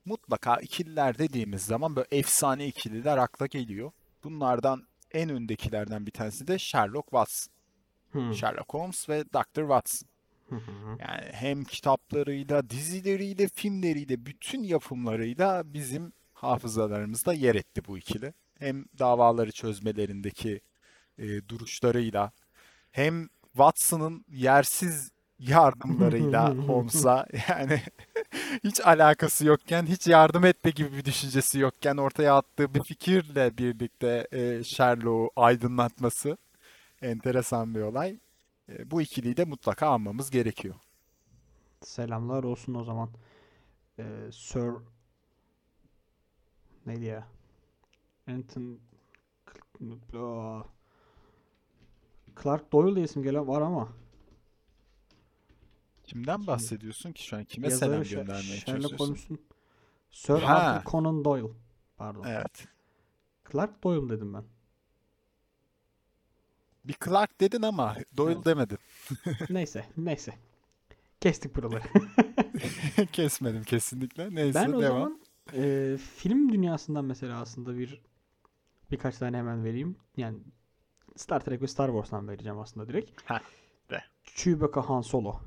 mutlaka 0.04 0.56
ikililer 0.56 1.18
dediğimiz 1.18 1.62
zaman 1.62 1.96
böyle 1.96 2.08
efsane 2.10 2.66
ikililer 2.66 3.18
akla 3.18 3.46
geliyor. 3.46 3.92
Bunlardan 4.24 4.86
en 5.12 5.28
öndekilerden 5.30 6.06
bir 6.06 6.10
tanesi 6.10 6.46
de 6.46 6.58
Sherlock 6.58 7.04
Watson. 7.04 7.52
Sherlock 8.32 8.74
Holmes 8.74 9.08
ve 9.08 9.24
Dr. 9.24 9.60
Watson. 9.60 10.08
Yani 10.98 11.28
hem 11.32 11.64
kitaplarıyla, 11.64 12.70
dizileriyle, 12.70 13.48
filmleriyle, 13.48 14.26
bütün 14.26 14.62
yapımlarıyla 14.62 15.62
bizim 15.74 16.12
hafızalarımızda 16.32 17.32
yer 17.32 17.54
etti 17.54 17.82
bu 17.86 17.98
ikili. 17.98 18.34
Hem 18.58 18.84
davaları 18.98 19.52
çözmelerindeki 19.52 20.60
e, 21.18 21.48
duruşlarıyla, 21.48 22.32
hem 22.90 23.28
Watson'ın 23.52 24.24
yersiz 24.28 25.12
yardımlarıyla 25.38 26.54
Holmes'a 26.54 27.26
yani 27.48 27.82
hiç 28.64 28.80
alakası 28.80 29.46
yokken, 29.46 29.86
hiç 29.86 30.06
yardım 30.06 30.44
etme 30.44 30.70
gibi 30.70 30.92
bir 30.92 31.04
düşüncesi 31.04 31.58
yokken 31.58 31.96
ortaya 31.96 32.36
attığı 32.36 32.74
bir 32.74 32.82
fikirle 32.82 33.58
birlikte 33.58 34.28
e, 34.32 34.64
Sherlock'u 34.64 35.30
aydınlatması 35.36 36.36
enteresan 37.02 37.74
bir 37.74 37.80
olay. 37.80 38.18
E, 38.68 38.90
bu 38.90 39.02
ikiliyi 39.02 39.36
de 39.36 39.44
mutlaka 39.44 39.88
anmamız 39.88 40.30
gerekiyor. 40.30 40.74
Selamlar 41.80 42.44
olsun 42.44 42.74
o 42.74 42.84
zaman. 42.84 43.10
Ee, 43.98 44.04
Sir 44.32 44.70
neydi 46.86 47.04
ya? 47.04 47.26
Anton. 48.28 48.78
Clark 52.42 52.72
Doyle 52.72 52.94
diye 52.96 53.04
isim 53.04 53.22
gelen 53.22 53.48
var 53.48 53.62
ama 53.62 53.88
Kimden 56.14 56.46
bahsediyorsun 56.46 57.12
ki 57.12 57.24
şu 57.26 57.36
an? 57.36 57.44
Kime 57.44 57.66
yazarı 57.68 57.90
selam 57.90 58.02
Sher- 58.02 58.14
göndermeye 58.14 58.42
Sherlock 58.60 58.66
çalışıyorsun? 58.66 59.04
Holmes'un 59.06 59.38
Sir 60.10 60.32
Arthur 60.34 60.46
Ha, 60.46 60.82
Conan 60.86 61.24
Doyle. 61.24 61.48
Pardon. 61.96 62.24
evet. 62.26 62.66
Clark 63.52 63.84
Doyle 63.84 64.08
dedim 64.16 64.34
ben. 64.34 64.44
Bir 66.84 66.94
Clark 67.04 67.40
dedin 67.40 67.62
ama 67.62 67.96
Doyle 68.16 68.34
Evet. 68.34 68.44
demedin. 68.44 68.78
Neyse, 69.50 69.84
neyse. 69.96 70.34
Kestik 71.20 71.56
buraları. 71.56 71.82
Kesmedim 73.12 73.62
kesinlikle. 73.62 74.24
Ben 74.26 74.34
Neyse 74.34 74.60
o 74.76 74.80
devam. 74.82 74.98
zaman 74.98 75.20
e, 75.52 75.96
film 76.16 76.52
dünyasından 76.52 77.04
mesela 77.04 77.40
aslında 77.40 77.78
bir 77.78 78.00
birkaç 78.90 79.18
tane 79.18 79.36
hemen 79.36 79.64
vereyim. 79.64 79.96
Yani 80.16 80.38
Star 81.16 81.40
Trek 81.40 81.62
ve 81.62 81.66
Star 81.66 81.86
Wars'tan 81.88 82.28
vereceğim 82.28 82.58
aslında 82.58 82.88
direkt. 82.88 83.30
Ha, 83.30 83.40
de. 83.90 84.02
Chewbacca 84.24 84.82
Han 84.82 85.00
Solo 85.00 85.40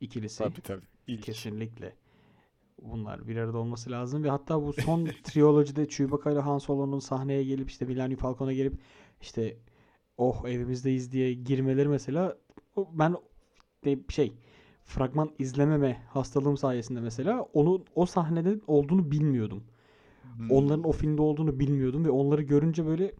ikilisi 0.00 0.38
Tabii 0.38 0.60
tabii. 0.60 0.84
İlk. 1.06 1.22
kesinlikle 1.22 1.94
bunlar 2.82 3.28
bir 3.28 3.36
arada 3.36 3.58
olması 3.58 3.90
lazım 3.90 4.24
ve 4.24 4.30
hatta 4.30 4.62
bu 4.62 4.72
son 4.72 5.04
triyolojide 5.24 5.88
Chewbacca 5.88 6.30
ile 6.30 6.40
Han 6.40 6.58
Solo'nun 6.58 6.98
sahneye 6.98 7.44
gelip 7.44 7.70
işte 7.70 7.84
Millennium 7.84 8.20
Falcon'a 8.20 8.52
gelip 8.52 8.74
işte 9.20 9.56
oh 10.16 10.44
evimizdeyiz 10.48 11.12
diye 11.12 11.32
girmeleri 11.34 11.88
mesela 11.88 12.36
ben 12.92 13.16
de 13.84 13.98
şey 14.08 14.32
fragman 14.84 15.30
izlememe 15.38 16.02
hastalığım 16.08 16.56
sayesinde 16.56 17.00
mesela 17.00 17.42
onu 17.42 17.84
o 17.94 18.06
sahnede 18.06 18.60
olduğunu 18.66 19.10
bilmiyordum. 19.10 19.64
Onların 20.50 20.78
Hmm. 20.82 20.86
o 20.86 20.92
filmde 20.92 21.22
olduğunu 21.22 21.58
bilmiyordum 21.60 22.04
ve 22.04 22.10
onları 22.10 22.42
görünce 22.42 22.86
böyle 22.86 23.12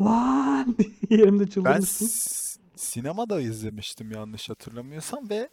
lan 0.00 0.76
yerimde 1.10 1.42
Ben 1.44 1.46
çıldırmıştım. 1.50 2.08
s- 2.08 2.60
sinemada 2.76 3.40
izlemiştim 3.40 4.10
yanlış 4.10 4.50
hatırlamıyorsam 4.50 5.30
ve 5.30 5.48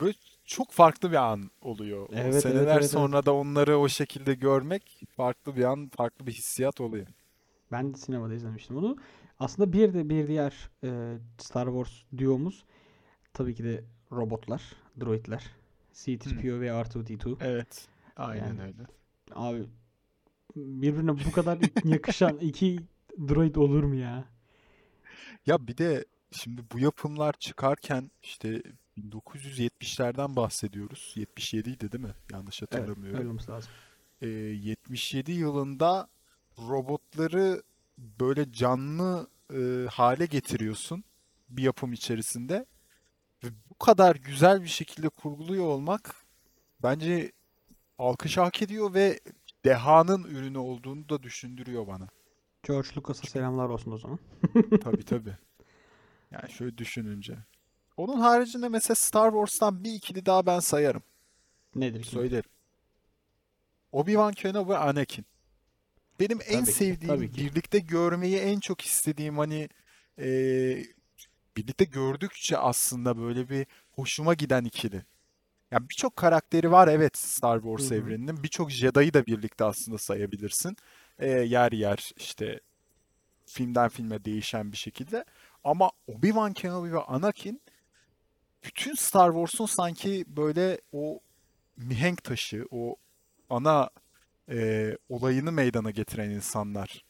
böyle 0.00 0.14
çok 0.44 0.72
farklı 0.72 1.10
bir 1.10 1.16
an 1.32 1.50
oluyor. 1.62 2.08
Evet 2.12 2.24
evet 2.24 2.42
seneler 2.42 2.62
evet 2.62 2.72
evet. 2.72 2.90
sonra 2.90 3.26
da 3.26 3.34
onları 3.34 3.78
o 3.78 3.88
şekilde 3.88 4.34
görmek 4.34 5.02
farklı 5.16 5.56
bir 5.56 5.64
an, 5.64 5.90
farklı 5.96 6.26
bir 6.26 6.32
hissiyat 6.32 6.80
oluyor. 6.80 7.06
Ben 7.72 7.94
de 7.94 7.98
sinemada 7.98 8.34
izlemiştim 8.34 8.76
onu. 8.76 8.96
Aslında 9.38 9.72
bir 9.72 9.94
de 9.94 10.08
bir 10.08 10.28
diğer 10.28 10.70
e, 10.84 11.18
Star 11.38 11.66
Wars 11.66 11.92
duomuz 12.18 12.64
tabii 13.32 13.54
ki 13.54 13.64
de 13.64 13.84
robotlar, 14.12 14.62
droidler. 15.00 15.50
C-3PO 15.92 16.60
ve 16.60 16.66
R2-D2. 16.68 17.36
Evet. 17.40 17.88
Aynen 18.16 18.46
Yani- 18.46 18.62
öyle. 18.62 18.86
Abi 19.34 19.66
birbirine 20.56 21.10
bu 21.26 21.32
kadar 21.32 21.58
yakışan 21.84 22.38
iki 22.38 22.80
droid 23.28 23.54
olur 23.54 23.84
mu 23.84 23.94
ya? 23.94 24.24
Ya 25.46 25.66
bir 25.66 25.76
de 25.76 26.04
şimdi 26.32 26.62
bu 26.72 26.78
yapımlar 26.78 27.32
çıkarken 27.32 28.10
işte 28.22 28.62
1970'lerden 29.00 30.36
bahsediyoruz. 30.36 31.12
77 31.16 31.70
idi 31.70 31.92
değil 31.92 32.04
mi? 32.04 32.14
Yanlış 32.32 32.62
Evet, 32.62 32.74
hatırlamıyorum. 32.74 33.18
öyle 33.18 33.28
olması 33.28 33.50
lazım. 33.52 33.70
Ee, 34.22 34.28
77 34.28 35.32
yılında 35.32 36.08
robotları 36.58 37.62
böyle 37.98 38.52
canlı 38.52 39.28
e, 39.54 39.86
hale 39.90 40.26
getiriyorsun 40.26 41.04
bir 41.48 41.62
yapım 41.62 41.92
içerisinde 41.92 42.66
ve 43.44 43.48
bu 43.70 43.78
kadar 43.78 44.16
güzel 44.16 44.62
bir 44.62 44.68
şekilde 44.68 45.08
kurguluyor 45.08 45.64
olmak 45.64 46.14
bence 46.82 47.32
alkış 47.98 48.36
hak 48.36 48.62
ediyor 48.62 48.94
ve 48.94 49.20
dehanın 49.64 50.24
ürünü 50.24 50.58
olduğunu 50.58 51.08
da 51.08 51.22
düşündürüyor 51.22 51.86
bana. 51.86 52.08
George 52.62 52.88
Lucas'a 52.96 53.28
selamlar 53.28 53.68
olsun 53.68 53.92
o 53.92 53.98
zaman. 53.98 54.18
Tabii 54.82 55.04
tabii. 55.04 55.36
Yani 56.32 56.50
şöyle 56.52 56.78
düşününce. 56.78 57.38
Onun 58.00 58.20
haricinde 58.20 58.68
mesela 58.68 58.94
Star 58.94 59.30
Wars'tan 59.30 59.84
bir 59.84 59.92
ikili 59.92 60.26
daha 60.26 60.46
ben 60.46 60.60
sayarım. 60.60 61.02
Nedir 61.74 62.02
ki? 62.02 62.10
Söylerim. 62.10 62.50
Obi-Wan 63.92 64.34
Kenobi 64.34 64.70
ve 64.70 64.76
Anakin. 64.76 65.24
Benim 66.20 66.38
en 66.48 66.60
Tabii 66.60 66.66
ki, 66.66 66.72
sevdiğim, 66.72 67.16
tabii 67.16 67.32
ki. 67.32 67.44
birlikte 67.44 67.78
görmeyi 67.78 68.36
en 68.36 68.60
çok 68.60 68.80
istediğim 68.82 69.38
hani 69.38 69.68
eee, 70.18 70.86
birlikte 71.56 71.84
gördükçe 71.84 72.58
aslında 72.58 73.18
böyle 73.18 73.48
bir 73.48 73.66
hoşuma 73.92 74.34
giden 74.34 74.64
ikili. 74.64 75.04
Ya 75.70 75.88
birçok 75.88 76.16
karakteri 76.16 76.72
var 76.72 76.88
evet 76.88 77.18
Star 77.18 77.60
Wars 77.60 77.90
Hı 77.90 77.94
hı. 77.94 77.94
evreninin. 77.94 78.42
Birçok 78.42 78.70
Jedi'yi 78.70 79.14
da 79.14 79.26
birlikte 79.26 79.64
aslında 79.64 79.98
sayabilirsin. 79.98 80.76
Eee, 81.20 81.28
yer 81.28 81.72
yer 81.72 82.10
işte 82.16 82.60
filmden 83.46 83.88
filme 83.88 84.24
değişen 84.24 84.72
bir 84.72 84.76
şekilde. 84.76 85.24
Ama 85.64 85.90
Obi-Wan 86.08 86.54
Kenobi 86.54 86.92
ve 86.92 86.98
Anakin 87.00 87.60
bütün 88.64 88.94
Star 88.94 89.30
Wars'un 89.32 89.66
sanki 89.66 90.24
böyle 90.28 90.80
o 90.92 91.20
mihenk 91.76 92.24
taşı, 92.24 92.66
o 92.70 92.96
ana 93.50 93.90
e, 94.50 94.96
olayını 95.08 95.52
meydana 95.52 95.90
getiren 95.90 96.30
insanlar. 96.30 97.04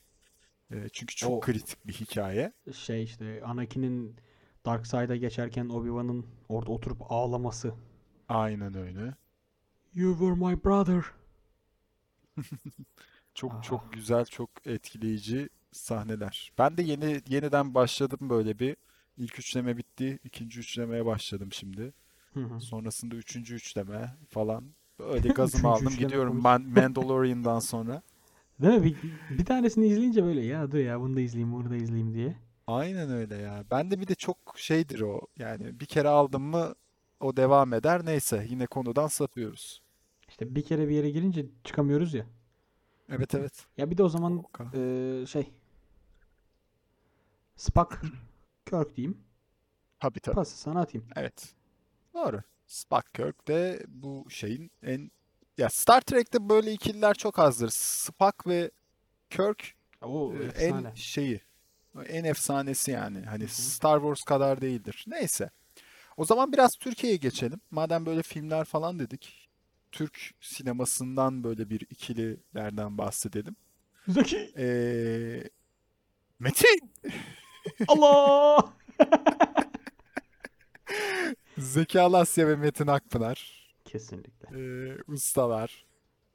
E, 0.72 0.88
çünkü 0.92 1.14
çok 1.16 1.32
O- 1.32 1.40
kritik 1.40 1.86
bir 1.86 1.92
hikaye. 1.92 2.52
Şey 2.74 3.02
işte 3.04 3.42
Anakin'in 3.44 4.16
Dark 4.66 4.86
Side'a 4.86 5.16
geçerken 5.16 5.64
Obi-Wan'ın 5.68 6.26
orada 6.48 6.70
oturup 6.72 7.02
ağlaması. 7.12 7.74
Aynen 8.28 8.76
öyle. 8.78 9.14
You 9.94 10.12
were 10.18 10.34
my 10.34 10.64
brother. 10.64 11.04
Çok 13.34 13.52
Aha. 13.52 13.62
çok 13.62 13.92
güzel, 13.92 14.24
çok 14.24 14.50
etkileyici 14.66 15.48
sahneler. 15.72 16.52
Ben 16.58 16.76
de 16.76 16.82
yeni 16.82 17.22
yeniden 17.28 17.74
başladım 17.74 18.18
böyle 18.30 18.58
bir. 18.58 18.76
İlk 19.20 19.38
üçleme 19.38 19.76
bitti. 19.76 20.18
ikinci 20.24 20.60
üçlemeye 20.60 21.06
başladım 21.06 21.48
şimdi. 21.52 21.92
Hı 22.34 22.40
hı. 22.40 22.60
Sonrasında 22.60 23.16
üçüncü 23.16 23.54
üçleme 23.54 24.16
falan. 24.28 24.64
Böyle 24.98 25.28
gazımı 25.34 25.68
aldım 25.68 25.96
gidiyorum. 25.98 26.42
Man 26.42 26.62
Mandalorian'dan 26.66 27.58
sonra. 27.58 28.02
Değil 28.62 28.74
mi? 28.74 28.84
Bir, 28.84 28.96
bir 29.38 29.44
tanesini 29.44 29.86
izleyince 29.86 30.24
böyle 30.24 30.40
ya 30.44 30.72
dur 30.72 30.78
ya 30.78 31.00
bunu 31.00 31.16
da 31.16 31.20
izleyeyim 31.20 31.52
bunu 31.52 31.70
da 31.70 31.76
izleyeyim 31.76 32.14
diye. 32.14 32.36
Aynen 32.66 33.10
öyle 33.10 33.36
ya. 33.36 33.64
Ben 33.70 33.90
de 33.90 34.00
bir 34.00 34.08
de 34.08 34.14
çok 34.14 34.38
şeydir 34.56 35.00
o. 35.00 35.20
Yani 35.38 35.80
bir 35.80 35.86
kere 35.86 36.08
aldım 36.08 36.42
mı 36.42 36.74
o 37.20 37.36
devam 37.36 37.72
eder. 37.74 38.04
Neyse 38.04 38.46
yine 38.50 38.66
konudan 38.66 39.06
sapıyoruz. 39.06 39.82
İşte 40.28 40.54
bir 40.54 40.62
kere 40.64 40.88
bir 40.88 40.94
yere 40.94 41.10
girince 41.10 41.46
çıkamıyoruz 41.64 42.14
ya. 42.14 42.26
Evet 43.08 43.34
evet. 43.34 43.66
Ya 43.76 43.90
bir 43.90 43.98
de 43.98 44.02
o 44.02 44.08
zaman 44.08 44.38
O 44.38 44.48
kadar. 44.48 44.72
eee, 45.20 45.26
şey 45.26 45.50
Spock 47.56 48.02
Kirk 48.70 48.96
diyeyim. 48.96 49.18
Tabii 50.00 50.20
tabii. 50.20 50.34
Pası 50.34 50.58
sana 50.58 50.80
atayım. 50.80 51.06
Evet. 51.16 51.54
Doğru. 52.14 52.42
Spock 52.66 53.14
Kirk 53.14 53.48
de 53.48 53.84
bu 53.88 54.26
şeyin 54.30 54.70
en 54.82 55.10
ya 55.58 55.68
Star 55.68 56.00
Trek'te 56.00 56.48
böyle 56.48 56.72
ikililer 56.72 57.14
çok 57.14 57.38
azdır. 57.38 57.68
Spock 57.70 58.46
ve 58.46 58.70
Kirk 59.30 59.74
O 60.02 60.34
e, 60.34 60.44
efsane. 60.44 60.88
en 60.88 60.94
şeyi 60.94 61.40
en 62.08 62.24
efsanesi 62.24 62.90
yani. 62.90 63.20
Hani 63.26 63.42
Hı 63.42 63.46
hı. 63.46 63.50
Star 63.52 63.98
Wars 64.00 64.22
kadar 64.22 64.60
değildir. 64.60 65.04
Neyse. 65.08 65.50
O 66.16 66.24
zaman 66.24 66.52
biraz 66.52 66.76
Türkiye'ye 66.76 67.16
geçelim. 67.16 67.60
Madem 67.70 68.06
böyle 68.06 68.22
filmler 68.22 68.64
falan 68.64 68.98
dedik. 68.98 69.48
Türk 69.92 70.34
sinemasından 70.40 71.44
böyle 71.44 71.70
bir 71.70 71.80
ikililerden 71.80 72.98
bahsedelim. 72.98 73.56
Zeki. 74.08 74.52
Ee, 74.58 75.44
Metin! 76.38 76.90
Allah! 77.88 78.72
Zeki 81.58 82.00
Alasya 82.00 82.48
ve 82.48 82.56
Metin 82.56 82.86
Akpınar. 82.86 83.60
Kesinlikle. 83.84 84.48
Ee, 84.58 84.96
ustalar. 85.08 85.84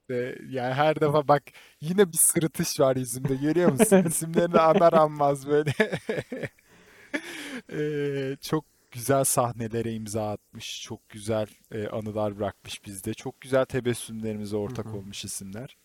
Ve 0.10 0.38
yani 0.50 0.74
her 0.74 1.02
defa 1.02 1.28
bak 1.28 1.44
yine 1.82 2.12
bir 2.12 2.18
sırıtış 2.18 2.80
var 2.80 2.96
yüzümde 2.96 3.36
görüyor 3.36 3.72
musun? 3.72 4.04
İsimlerini 4.08 4.60
anar 4.60 4.94
anmaz 4.94 5.48
böyle. 5.48 5.74
Ee, 7.72 8.38
çok 8.42 8.66
güzel 8.92 9.24
sahnelere 9.24 9.94
imza 9.94 10.32
atmış. 10.32 10.82
Çok 10.82 11.10
güzel 11.10 11.48
e, 11.72 11.88
anılar 11.88 12.38
bırakmış 12.38 12.86
bizde. 12.86 13.14
Çok 13.14 13.42
güzel 13.42 13.66
tebessümlerimize 13.66 14.56
ortak 14.58 14.86
Hı 14.86 14.90
hı. 14.90 14.96
olmuş 14.98 15.26
isimler. 15.26 15.78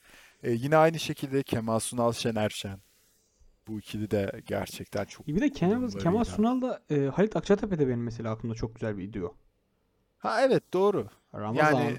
Ee, 0.43 0.51
yine 0.51 0.77
aynı 0.77 0.99
şekilde 0.99 1.43
Kemal 1.43 1.79
Sunal, 1.79 2.13
Şener 2.13 2.51
Şen. 2.51 2.81
Bu 3.71 3.79
ikili 3.79 4.11
de 4.11 4.43
gerçekten 4.47 5.05
çok 5.05 5.27
Bir 5.27 5.41
de 5.41 5.53
Kemal, 5.53 5.91
Kemal. 5.91 6.25
Sunal 6.25 6.63
da 6.63 6.83
e, 6.91 7.07
Halit 7.07 7.37
Akçatepe 7.37 7.79
de 7.79 7.89
benim 7.89 8.03
mesela 8.03 8.31
aklımda 8.33 8.55
çok 8.55 8.75
güzel 8.75 8.99
bir 8.99 9.13
duo. 9.13 9.35
Ha 10.19 10.43
evet 10.43 10.73
doğru. 10.73 11.09
Ramazan 11.35 11.81
Yani 11.81 11.99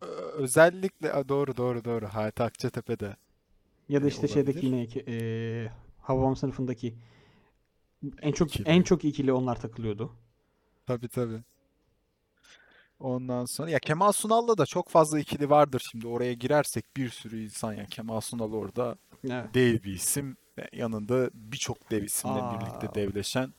Ö- 0.00 0.06
özellikle 0.32 1.28
doğru 1.28 1.56
doğru 1.56 1.84
doğru. 1.84 2.06
Halit 2.06 2.40
Akçatepe'de. 2.40 3.16
ya 3.88 4.02
da 4.02 4.06
e, 4.06 4.08
işte 4.08 4.28
şeydeki 4.28 4.66
olabilir. 4.66 4.96
yine 5.06 5.16
e, 5.16 5.72
Hababam 6.02 6.36
sınıfındaki 6.36 6.94
en 8.22 8.32
çok 8.32 8.48
İkili. 8.48 8.68
en 8.68 8.82
çok 8.82 9.04
ikili 9.04 9.32
onlar 9.32 9.60
takılıyordu. 9.60 10.12
Tabii 10.86 11.08
tabii. 11.08 11.42
Ondan 13.00 13.44
sonra 13.44 13.70
ya 13.70 13.78
Kemal 13.78 14.12
Sunal'la 14.12 14.58
da 14.58 14.66
çok 14.66 14.88
fazla 14.88 15.18
ikili 15.18 15.50
vardır 15.50 15.86
şimdi 15.90 16.06
oraya 16.06 16.32
girersek 16.32 16.96
bir 16.96 17.08
sürü 17.10 17.40
insan 17.44 17.72
ya 17.72 17.86
Kemal 17.86 18.20
Sunal 18.20 18.52
orada 18.52 18.96
Evet. 19.30 19.54
dev 19.54 19.72
bir 19.82 19.94
isim 19.94 20.36
yanında 20.72 21.30
birçok 21.34 21.90
dev 21.90 22.02
isimle 22.02 22.42
Aa. 22.42 22.60
birlikte 22.60 22.94
devleşen 23.00 23.52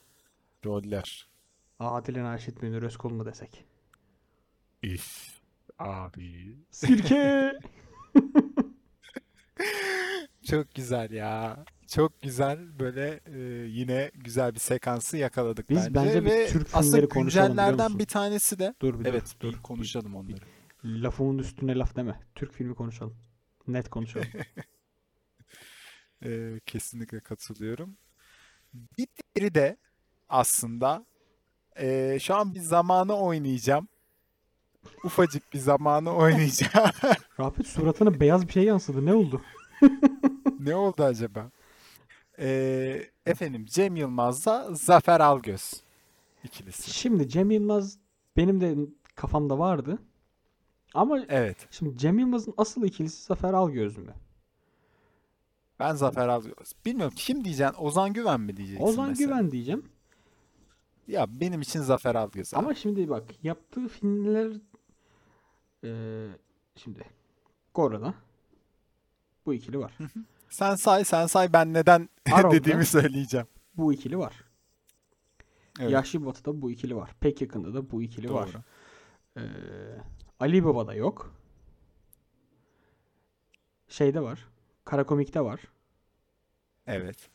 roller. 0.64 1.28
Adile 1.78 2.22
Naşit 2.22 2.62
Münir 2.62 2.82
Özkul 2.82 3.10
mu 3.10 3.26
desek? 3.26 3.64
İf 4.82 5.28
abi. 5.78 6.56
Sirke! 6.70 7.52
Çok 10.50 10.74
güzel 10.74 11.10
ya. 11.10 11.64
Çok 11.88 12.22
güzel 12.22 12.78
böyle 12.78 13.20
e, 13.26 13.38
yine 13.68 14.10
güzel 14.14 14.54
bir 14.54 14.60
sekansı 14.60 15.16
yakaladık 15.16 15.70
Biz 15.70 15.76
bence 15.76 15.94
bence 15.94 16.24
bir 16.24 16.30
ve 16.30 16.46
Türk 16.46 16.66
aslında 16.66 16.82
filmleri 16.82 17.08
konuşalım 17.08 17.48
güncellerden 17.48 17.84
musun? 17.84 17.98
bir 17.98 18.06
tanesi 18.06 18.58
de 18.58 18.74
Dur 18.82 19.00
bir 19.00 19.04
dur, 19.04 19.10
evet 19.10 19.34
dur. 19.40 19.52
bir 19.52 19.62
konuşalım 19.62 20.16
onları. 20.16 20.40
Lafımın 20.84 21.38
üstüne 21.38 21.78
laf 21.78 21.96
deme. 21.96 22.20
Türk 22.34 22.52
filmi 22.52 22.74
konuşalım. 22.74 23.16
Net 23.68 23.88
konuşalım. 23.90 24.26
Ee, 26.24 26.60
kesinlikle 26.66 27.20
katılıyorum. 27.20 27.96
Bir 28.74 29.06
diğeri 29.36 29.54
de 29.54 29.76
aslında 30.28 31.06
ee, 31.80 32.18
şu 32.20 32.34
an 32.34 32.54
bir 32.54 32.60
zamanı 32.60 33.16
oynayacağım. 33.16 33.88
Ufacık 35.04 35.52
bir 35.52 35.58
zamanı 35.58 36.14
oynayacağım. 36.14 36.90
Rafet 37.40 37.66
suratına 37.66 38.20
beyaz 38.20 38.46
bir 38.46 38.52
şey 38.52 38.64
yansıdı. 38.64 39.06
Ne 39.06 39.14
oldu? 39.14 39.42
Ne 40.60 40.74
oldu 40.74 41.04
acaba? 41.04 41.50
Ee, 42.38 43.10
efendim 43.26 43.64
Cem 43.68 43.96
Yılmaz'la 43.96 44.68
Zafer 44.74 45.20
Algöz 45.20 45.82
ikilisi. 46.44 46.90
Şimdi 46.90 47.28
Cem 47.28 47.50
Yılmaz 47.50 47.98
benim 48.36 48.60
de 48.60 48.76
kafamda 49.14 49.58
vardı. 49.58 49.98
Ama 50.94 51.18
Evet. 51.28 51.68
şimdi 51.70 51.98
Cem 51.98 52.18
Yılmaz'ın 52.18 52.54
asıl 52.56 52.82
ikilisi 52.84 53.24
Zafer 53.26 53.52
Algöz 53.54 53.96
mü? 53.96 54.14
Ben 55.78 55.94
Zafer 55.94 56.28
Algöz. 56.28 56.72
Bilmiyorum 56.86 57.14
kim 57.16 57.44
diyeceksin? 57.44 57.76
Ozan 57.84 58.12
Güven 58.12 58.40
mi 58.40 58.56
diyeceksin 58.56 58.84
Ozan 58.84 59.08
mesela? 59.08 59.26
Güven 59.30 59.50
diyeceğim. 59.50 59.84
Ya 61.08 61.40
benim 61.40 61.60
için 61.60 61.80
Zafer 61.80 62.14
Algöz. 62.14 62.54
Ama 62.54 62.74
şimdi 62.74 63.08
bak 63.08 63.24
yaptığı 63.42 63.88
filmler 63.88 64.52
eee, 65.82 66.28
şimdi 66.76 67.00
Gora'da 67.74 68.14
bu 69.46 69.54
ikili 69.54 69.78
var. 69.78 69.92
Sen 70.50 70.74
say 70.74 71.04
sen 71.04 71.26
say 71.26 71.52
ben 71.52 71.72
neden 71.74 72.08
dediğimi 72.52 72.86
söyleyeceğim. 72.86 73.46
bu 73.76 73.92
ikili 73.92 74.18
var. 74.18 74.44
Evet, 75.80 75.92
Yahşi 75.92 76.26
Batı'da 76.26 76.62
bu 76.62 76.70
ikili 76.70 76.96
var. 76.96 77.10
Pek 77.20 77.40
yakında 77.40 77.74
da 77.74 77.90
bu 77.90 78.02
ikili 78.02 78.32
var. 78.32 78.48
doğru. 78.52 78.62
Ee, 79.36 79.50
Ali 80.40 80.64
Baba'da 80.64 80.94
yok. 80.94 81.34
Şeyde 83.88 84.20
var. 84.20 84.48
Kara 84.84 85.04
Komik'te 85.06 85.40
var. 85.40 85.60
Evet. 86.86 87.30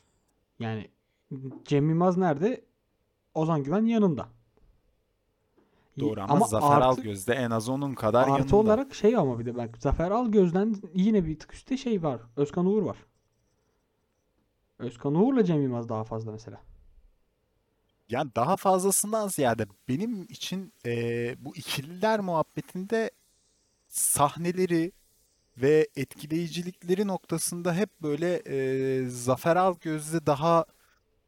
Yani 0.59 0.89
Cem 1.65 1.89
Yılmaz 1.89 2.17
nerede? 2.17 2.65
Ozan 3.33 3.63
Güven 3.63 3.85
yanında. 3.85 4.29
Doğru 5.99 6.21
ama, 6.27 6.47
Zafer 6.47 6.75
artı, 6.75 6.85
Algöz 6.85 7.27
de 7.27 7.33
en 7.33 7.51
az 7.51 7.69
onun 7.69 7.93
kadar 7.93 8.21
artı 8.21 8.31
yanında. 8.31 8.55
olarak 8.55 8.95
şey 8.95 9.17
ama 9.17 9.39
bir 9.39 9.45
de 9.45 9.55
bak 9.55 9.77
Zafer 9.79 10.11
Algöz'den 10.11 10.75
yine 10.93 11.25
bir 11.25 11.39
tık 11.39 11.53
üstte 11.53 11.77
şey 11.77 12.03
var. 12.03 12.21
Özkan 12.35 12.65
Uğur 12.65 12.81
var. 12.83 12.97
Özkan 14.79 15.15
Uğur'la 15.15 15.43
Cem 15.43 15.61
Yılmaz 15.61 15.89
daha 15.89 16.03
fazla 16.03 16.31
mesela. 16.31 16.61
Yani 18.09 18.31
daha 18.35 18.57
fazlasından 18.57 19.27
ziyade 19.27 19.65
benim 19.89 20.23
için 20.23 20.73
eee, 20.85 21.35
bu 21.39 21.55
ikililer 21.55 22.19
muhabbetinde 22.19 23.11
sahneleri 23.89 24.91
ve 25.57 25.87
etkileyicilikleri 25.95 27.07
noktasında 27.07 27.73
hep 27.75 27.89
böyle 28.01 28.41
eee 28.41 29.09
Zafer 29.09 29.55
Algöz'de 29.55 30.25
daha 30.25 30.65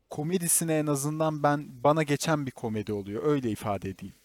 komedisine 0.10 0.78
en 0.78 0.88
azından 0.88 1.44
ben 1.44 1.84
bana 1.84 2.04
geçen 2.04 2.46
bir 2.46 2.52
komedi 2.52 2.94
oluyor. 2.94 3.24
Öyle 3.24 3.52
ifade 3.52 3.90
edeyim. 3.90 4.16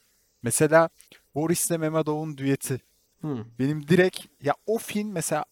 Mesela 0.42 0.88
Boris'le 1.35 1.70
Mehmetov'un 1.70 2.37
düeti. 2.38 2.81
Hı. 3.20 3.46
Benim 3.59 3.88
direkt 3.88 4.26
ya 4.42 4.55
o 4.66 4.79
film 4.79 5.12
mesela 5.12 5.44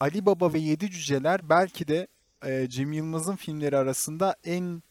Ali 0.00 0.26
Baba 0.26 0.52
ve 0.52 0.58
Yedi 0.58 0.90
Cüceler 0.90 1.48
belki 1.48 1.88
de 1.88 2.06
eee 2.44 2.68
Cem 2.68 2.92
Yılmaz'ın 2.92 3.36
filmleri 3.36 3.76
arasında 3.76 4.36
en 4.44 4.82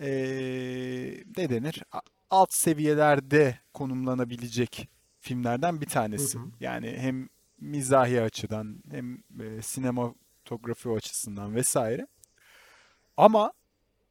eee 0.00 1.24
ne 1.36 1.50
denir? 1.50 1.82
Alt 2.30 2.52
seviyelerde 2.52 3.58
konumlanabilecek 3.74 4.88
filmlerden 5.20 5.80
bir 5.80 5.86
tanesi. 5.86 6.38
Hı 6.38 6.42
hı. 6.42 6.46
Yani 6.60 6.96
hem 6.98 7.28
mizahi 7.60 8.20
açıdan 8.22 8.82
hem 8.90 9.14
e, 9.40 9.62
sinematografi 9.62 10.88
açısından 10.88 11.54
vesaire. 11.54 12.06
Ama 13.16 13.52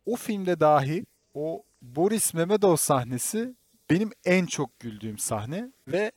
o 0.05 0.15
filmde 0.15 0.59
dahi 0.59 1.05
o 1.33 1.63
Boris 1.81 2.33
Memedov 2.33 2.75
sahnesi 2.75 3.55
benim 3.89 4.11
en 4.25 4.45
çok 4.45 4.79
güldüğüm 4.79 5.17
sahne 5.17 5.71
ve 5.87 6.11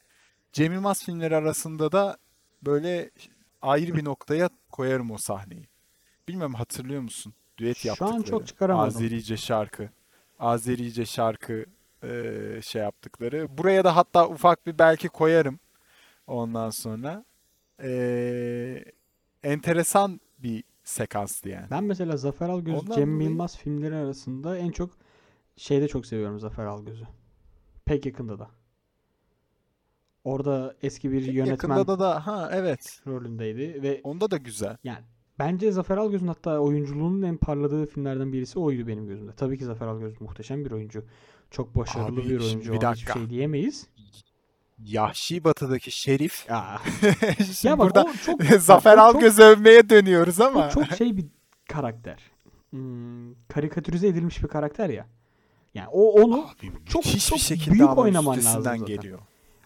Cem 0.53 0.73
Yılmaz 0.73 1.05
filmleri 1.05 1.37
arasında 1.37 1.93
da 1.93 2.17
böyle 2.63 3.11
ayrı 3.63 3.95
bir 3.95 4.05
noktaya 4.05 4.51
koyarım 4.71 5.11
o 5.11 5.19
sahneyi. 5.19 5.69
Bilmem 6.29 6.55
hatırlıyor 6.55 7.03
musun? 7.03 7.35
Düet 7.59 7.77
Şu 7.77 7.89
an 7.89 8.07
yaptıkları. 8.07 8.31
çok 8.31 8.47
çıkaramadım. 8.47 8.89
Azerice 8.89 9.37
şarkı. 9.37 9.91
Azerice 10.39 11.07
şarkı 11.07 11.65
e, 12.03 12.61
şey 12.63 12.83
yaptıkları. 12.83 13.59
Buraya 13.59 13.85
da 13.85 13.97
hatta 13.97 14.29
ufak 14.29 14.67
bir 14.67 14.79
belki 14.79 15.09
koyarım. 15.09 15.59
Ondan 16.27 16.71
sonra. 16.71 17.25
E, 17.83 18.85
enteresan 19.43 20.21
bir 20.39 20.65
sekanstı 20.85 21.49
yani. 21.49 21.67
Ben 21.71 21.85
mesela 21.85 22.17
Zafer 22.17 22.49
Algöz, 22.49 22.75
Ondan 22.75 22.95
Cem 22.95 23.21
Yılmaz 23.21 23.57
filmleri 23.57 23.95
arasında 23.95 24.57
en 24.59 24.71
çok 24.71 24.91
şeyde 25.57 25.89
çok 25.89 26.07
seviyorum 26.07 26.41
Zafer 26.41 26.65
Algöz'ü. 26.65 27.07
Pek 27.85 28.07
yakında 28.07 28.39
da. 28.39 28.51
Orada 30.25 30.77
eski 30.83 31.13
bir 31.13 31.23
yönetmen 31.23 31.47
Yakında 31.47 31.87
da 31.87 31.99
da 31.99 32.27
ha 32.27 32.51
evet. 32.53 33.01
rolündeydi 33.07 33.83
ve 33.83 34.01
Onda 34.05 34.31
da 34.31 34.37
güzel. 34.37 34.77
yani 34.85 35.05
bence 35.39 35.73
Zafer 35.73 35.97
Algöz'ün 35.97 36.27
hatta 36.29 36.59
oyunculuğunun 36.59 37.23
en 37.23 37.37
parladığı 37.37 37.87
filmlerden 37.87 38.33
birisi 38.33 38.59
oydu 38.59 38.87
benim 38.87 39.07
gözümde. 39.07 39.33
Tabii 39.33 39.59
ki 39.59 39.65
Zafer 39.65 39.87
Algöz 39.87 40.21
muhteşem 40.21 40.65
bir 40.65 40.71
oyuncu. 40.71 41.05
Çok 41.51 41.77
başarılı 41.77 42.21
Abi, 42.21 42.29
bir 42.29 42.41
oyuncu. 42.41 42.73
bir 42.73 42.81
dakika. 42.81 43.13
şey 43.13 43.31
diyemeyiz. 43.31 43.87
Yahşi 44.85 45.45
Batı'daki 45.45 45.91
Şerif. 45.91 46.47
Ya, 46.49 46.81
ya 47.63 47.79
bak 47.79 47.87
burada 47.87 48.13
çok 48.27 48.43
Zafer 48.59 48.93
o 48.93 48.97
çok- 48.97 49.17
Algöz 49.17 49.39
övmeye 49.39 49.91
dönüyoruz 49.91 50.41
ama. 50.41 50.67
O 50.67 50.71
çok 50.71 50.87
şey 50.97 51.17
bir 51.17 51.27
karakter. 51.69 52.19
Hmm, 52.71 53.35
karikatürize 53.49 54.09
edilmiş 54.09 54.43
bir 54.43 54.49
karakter 54.49 54.89
ya. 54.91 55.07
Yani 55.75 55.89
o 55.93 56.23
onu 56.23 56.39
Abi, 56.45 56.73
çok- 56.87 57.03
çok 57.05 57.39
şekilde 57.39 57.71
büyük 57.75 57.89
ama 57.89 58.03
oynaman 58.03 58.37
lazım 58.37 58.63
zaten. 58.63 58.85
geliyor. 58.85 59.19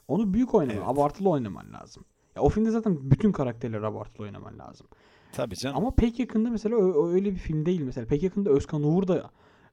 onu 0.08 0.34
büyük 0.34 0.54
oynaman, 0.54 0.76
Evet. 0.76 0.88
abartılı 0.88 1.28
oynaman 1.30 1.72
lazım. 1.72 2.04
Ya 2.36 2.42
o 2.42 2.48
filmde 2.48 2.70
zaten 2.70 3.10
bütün 3.10 3.32
karakterleri 3.32 3.86
abartılı 3.86 4.24
oynaman 4.26 4.58
lazım. 4.58 4.86
Tabii 5.32 5.56
canım. 5.56 5.76
Ama 5.76 5.90
pek 5.94 6.18
yakında 6.18 6.50
mesela 6.50 7.06
öyle 7.08 7.30
bir 7.30 7.38
film 7.38 7.66
değil 7.66 7.80
mesela. 7.80 8.06
Pek 8.06 8.22
yakında 8.22 8.50
Özkan 8.50 8.82
Uğur 8.82 9.08
da 9.08 9.30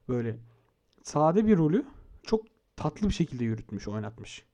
böyle 0.08 0.36
sade 1.02 1.46
bir 1.46 1.56
rolü 1.58 1.84
çok 2.22 2.44
tatlı 2.76 3.08
bir 3.08 3.14
şekilde 3.14 3.44
yürütmüş, 3.44 3.88
oynatmış. 3.88 4.44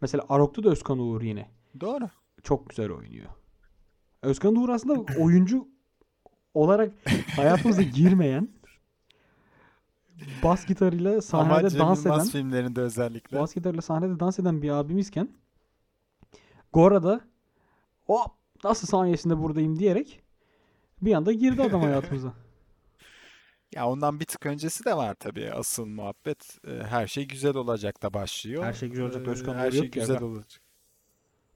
Mesela 0.00 0.24
Arok'ta 0.28 0.64
da 0.64 0.68
Özkan 0.70 0.98
Uğur 0.98 1.22
yine 1.22 1.50
Doğru. 1.80 2.08
çok 2.42 2.68
güzel 2.68 2.90
oynuyor. 2.90 3.26
Özkan 4.22 4.56
Uğur 4.56 4.68
aslında 4.68 5.20
oyuncu 5.22 5.68
olarak 6.54 6.92
hayatımıza 7.36 7.82
girmeyen 7.82 8.48
bas 10.42 10.66
gitarıyla 10.66 11.22
sahnede 11.22 11.78
dans 11.78 12.04
Yılmaz 12.04 12.06
eden 12.06 12.32
filmlerinde 12.32 12.80
özellikle. 12.80 13.38
bas 13.38 13.54
gitarıyla 13.54 13.82
sahnede 13.82 14.20
dans 14.20 14.38
eden 14.38 14.62
bir 14.62 14.70
abimizken 14.70 15.28
Gora'da 16.72 17.20
hop 18.04 18.30
nasıl 18.64 18.86
saniyesinde 18.86 19.38
buradayım 19.38 19.78
diyerek 19.78 20.22
bir 21.02 21.14
anda 21.14 21.32
girdi 21.32 21.62
adam 21.62 21.82
hayatımıza. 21.82 22.32
Ya 23.74 23.88
ondan 23.88 24.20
bir 24.20 24.24
tık 24.24 24.46
öncesi 24.46 24.84
de 24.84 24.96
var 24.96 25.14
tabii. 25.14 25.52
Asıl 25.52 25.86
muhabbet 25.86 26.58
e, 26.66 26.82
her 26.84 27.06
şey 27.06 27.28
güzel 27.28 27.56
olacak 27.56 28.02
da 28.02 28.14
başlıyor. 28.14 28.64
Her 28.64 28.72
şey 28.72 28.88
güzel 28.88 29.04
olacak 29.04 29.26
da 29.26 29.30
E, 29.30 29.32
Özkan 29.32 29.54
Her 29.54 29.70
şey 29.70 29.90
güzel 29.90 30.16
aga. 30.16 30.24
olacak. 30.26 30.62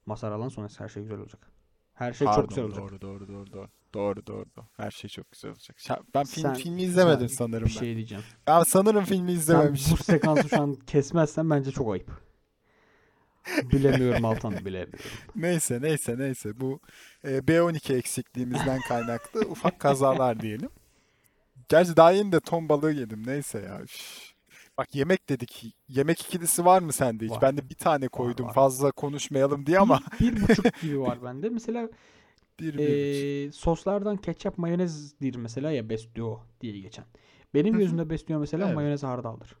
Mazhar 0.05 0.31
Alan 0.31 0.47
sonrası 0.49 0.83
her 0.83 0.89
şey 0.89 1.03
güzel 1.03 1.19
olacak. 1.19 1.51
Her 1.93 2.13
şey 2.13 2.25
Pardon, 2.25 2.41
çok 2.41 2.49
güzel 2.49 2.63
olacak. 2.65 2.83
Doğru 2.83 3.01
doğru 3.01 3.27
doğru 3.27 3.53
doğru. 3.53 3.67
Doğru 3.93 4.27
doğru. 4.27 4.45
Her 4.77 4.91
şey 4.91 5.09
çok 5.09 5.31
güzel 5.31 5.51
olacak. 5.51 5.77
Ben 6.15 6.23
film 6.23 6.43
Sen- 6.43 6.53
filmi 6.53 6.81
izlemedim 6.83 7.29
sen 7.29 7.35
sanırım 7.35 7.67
Bir 7.67 7.75
ben. 7.75 7.79
şey 7.79 7.95
diyeceğim. 7.95 8.23
Ben 8.47 8.63
sanırım 8.63 9.03
filmi 9.05 9.31
Sen 9.31 9.37
izlememişim. 9.37 9.97
bu 9.99 10.03
sekansı 10.03 10.49
şu 10.49 10.61
an 10.61 10.75
kesmezsen 10.87 11.49
bence 11.49 11.71
çok 11.71 11.93
ayıp. 11.93 12.11
Bilemiyorum 13.71 14.25
Altan 14.25 14.53
bilemiyorum. 14.65 14.99
Neyse 15.35 15.79
neyse 15.81 16.15
neyse 16.17 16.59
bu 16.59 16.79
e, 17.23 17.37
B12 17.37 17.95
eksikliğimizden 17.95 18.79
kaynaklı 18.87 19.41
ufak 19.49 19.79
kazalar 19.79 20.39
diyelim. 20.39 20.69
Gerçi 21.69 21.97
daha 21.97 22.11
yeni 22.11 22.31
de 22.31 22.39
ton 22.39 22.69
balığı 22.69 22.91
yedim 22.91 23.23
neyse 23.27 23.59
ya. 23.59 23.81
Üf. 23.81 24.23
Bak 24.77 24.95
yemek 24.95 25.29
dedik. 25.29 25.75
Yemek 25.87 26.21
ikilisi 26.21 26.65
var 26.65 26.81
mı 26.81 26.93
sende 26.93 27.25
hiç? 27.25 27.31
Var. 27.31 27.41
Ben 27.41 27.57
de 27.57 27.69
bir 27.69 27.75
tane 27.75 28.07
koydum 28.07 28.45
var. 28.47 28.53
fazla 28.53 28.91
konuşmayalım 28.91 29.65
diye 29.65 29.79
ama 29.79 29.99
Bir, 30.19 30.35
bir 30.35 30.41
buçuk 30.47 30.81
gibi 30.81 31.01
var 31.01 31.23
bende. 31.23 31.49
Mesela 31.49 31.89
bir, 32.59 32.77
bir. 32.77 33.47
Ee, 33.47 33.51
soslardan 33.51 34.17
ketçap 34.17 34.57
mayonezdir 34.57 35.35
mesela 35.35 35.71
ya 35.71 35.89
best 35.89 36.15
duo 36.15 36.39
diye 36.61 36.79
geçen. 36.79 37.05
Benim 37.53 37.77
gözümde 37.77 38.09
best 38.09 38.29
duo 38.29 38.39
mesela 38.39 38.65
Evet. 38.65 38.75
mayonez 38.75 39.03
hardaldır. 39.03 39.55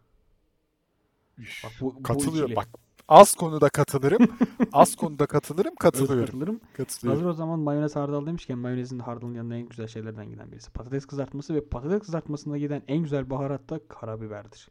Bak 1.37 1.71
bu, 1.81 1.95
bu 1.95 2.03
Katılıyorum. 2.03 2.51
ikili. 2.51 2.55
Bak 2.55 2.67
az 3.07 3.33
konuda 3.33 3.69
katılırım. 3.69 4.27
az 4.73 4.95
konuda 4.95 5.25
katılırım 5.25 5.71
Evet, 5.71 5.79
katılıyorum. 5.79 6.25
katılırım. 6.25 6.59
Katılıyorum. 6.73 7.19
Hazır 7.19 7.29
o 7.29 7.33
zaman 7.33 7.59
mayonez 7.59 7.95
hardal 7.95 8.25
demişken 8.25 8.57
mayonezin 8.57 8.99
hardalın 8.99 9.33
yanında 9.33 9.55
en 9.55 9.69
güzel 9.69 9.87
şeylerden 9.87 10.29
giden 10.29 10.51
birisi. 10.51 10.71
Patates 10.71 11.05
kızartması 11.05 11.55
ve 11.55 11.65
patates 11.65 11.99
kızartmasında 11.99 12.57
giden 12.57 12.83
en 12.87 13.03
güzel 13.03 13.29
baharat 13.29 13.69
da 13.69 13.87
karabiberdir. 13.87 14.67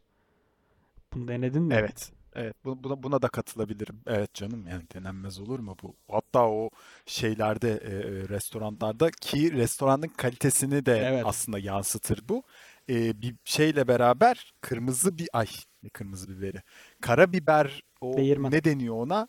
Bunu 1.13 1.27
denedin 1.27 1.63
mi? 1.63 1.73
Evet. 1.73 2.11
Evet. 2.35 2.55
Bu- 2.65 2.83
Buna, 2.83 3.03
buna 3.03 3.21
da 3.21 3.27
katılabilirim. 3.27 4.01
Evet 4.07 4.33
canım 4.33 4.67
yani 4.67 4.83
denenmez 4.95 5.39
olur 5.39 5.59
mu 5.59 5.75
bu? 5.83 5.95
Hatta 6.11 6.47
o 6.49 6.69
şeylerde 7.05 7.71
e, 7.71 7.91
e, 7.95 8.29
restoranlarda 8.29 9.11
ki 9.11 9.53
restoranın 9.53 10.07
kalitesini 10.07 10.85
de 10.85 10.97
Evet. 10.97 11.23
aslında 11.25 11.59
yansıtır 11.59 12.19
bu. 12.29 12.43
E, 12.89 13.21
bir 13.21 13.35
şeyle 13.45 13.87
beraber 13.87 14.53
kırmızı 14.61 15.17
bir 15.17 15.29
ay 15.33 15.47
ne 15.83 15.89
kırmızı 15.89 16.29
biberi. 16.37 16.61
Karabiber 17.01 17.83
o 18.01 18.17
Değirmen. 18.17 18.51
ne 18.51 18.63
deniyor 18.63 18.95
ona? 18.95 19.27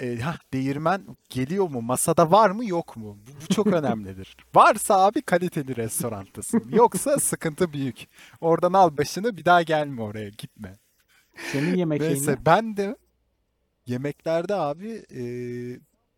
E, 0.00 0.16
hah, 0.18 0.38
değirmen 0.52 1.16
geliyor 1.28 1.68
mu? 1.70 1.82
Masada 1.82 2.30
var 2.30 2.50
mı 2.50 2.64
yok 2.66 2.96
mu? 2.96 3.18
Bu, 3.26 3.30
bu 3.50 3.54
çok 3.54 3.66
önemlidir. 3.66 4.36
Varsa 4.54 5.04
abi 5.04 5.22
kaliteli 5.22 5.76
restorantasın. 5.76 6.68
Yoksa 6.72 7.16
sıkıntı 7.18 7.72
büyük. 7.72 8.08
Oradan 8.40 8.72
al 8.72 8.96
başını 8.98 9.36
bir 9.36 9.44
daha 9.44 9.62
gelme 9.62 10.02
oraya 10.02 10.28
gitme. 10.28 10.76
Senin 11.52 11.76
yemek 11.76 12.00
Neyse 12.00 12.32
ne? 12.32 12.46
ben 12.46 12.76
de 12.76 12.96
yemeklerde 13.86 14.54
abi 14.54 14.88
e, 15.14 15.22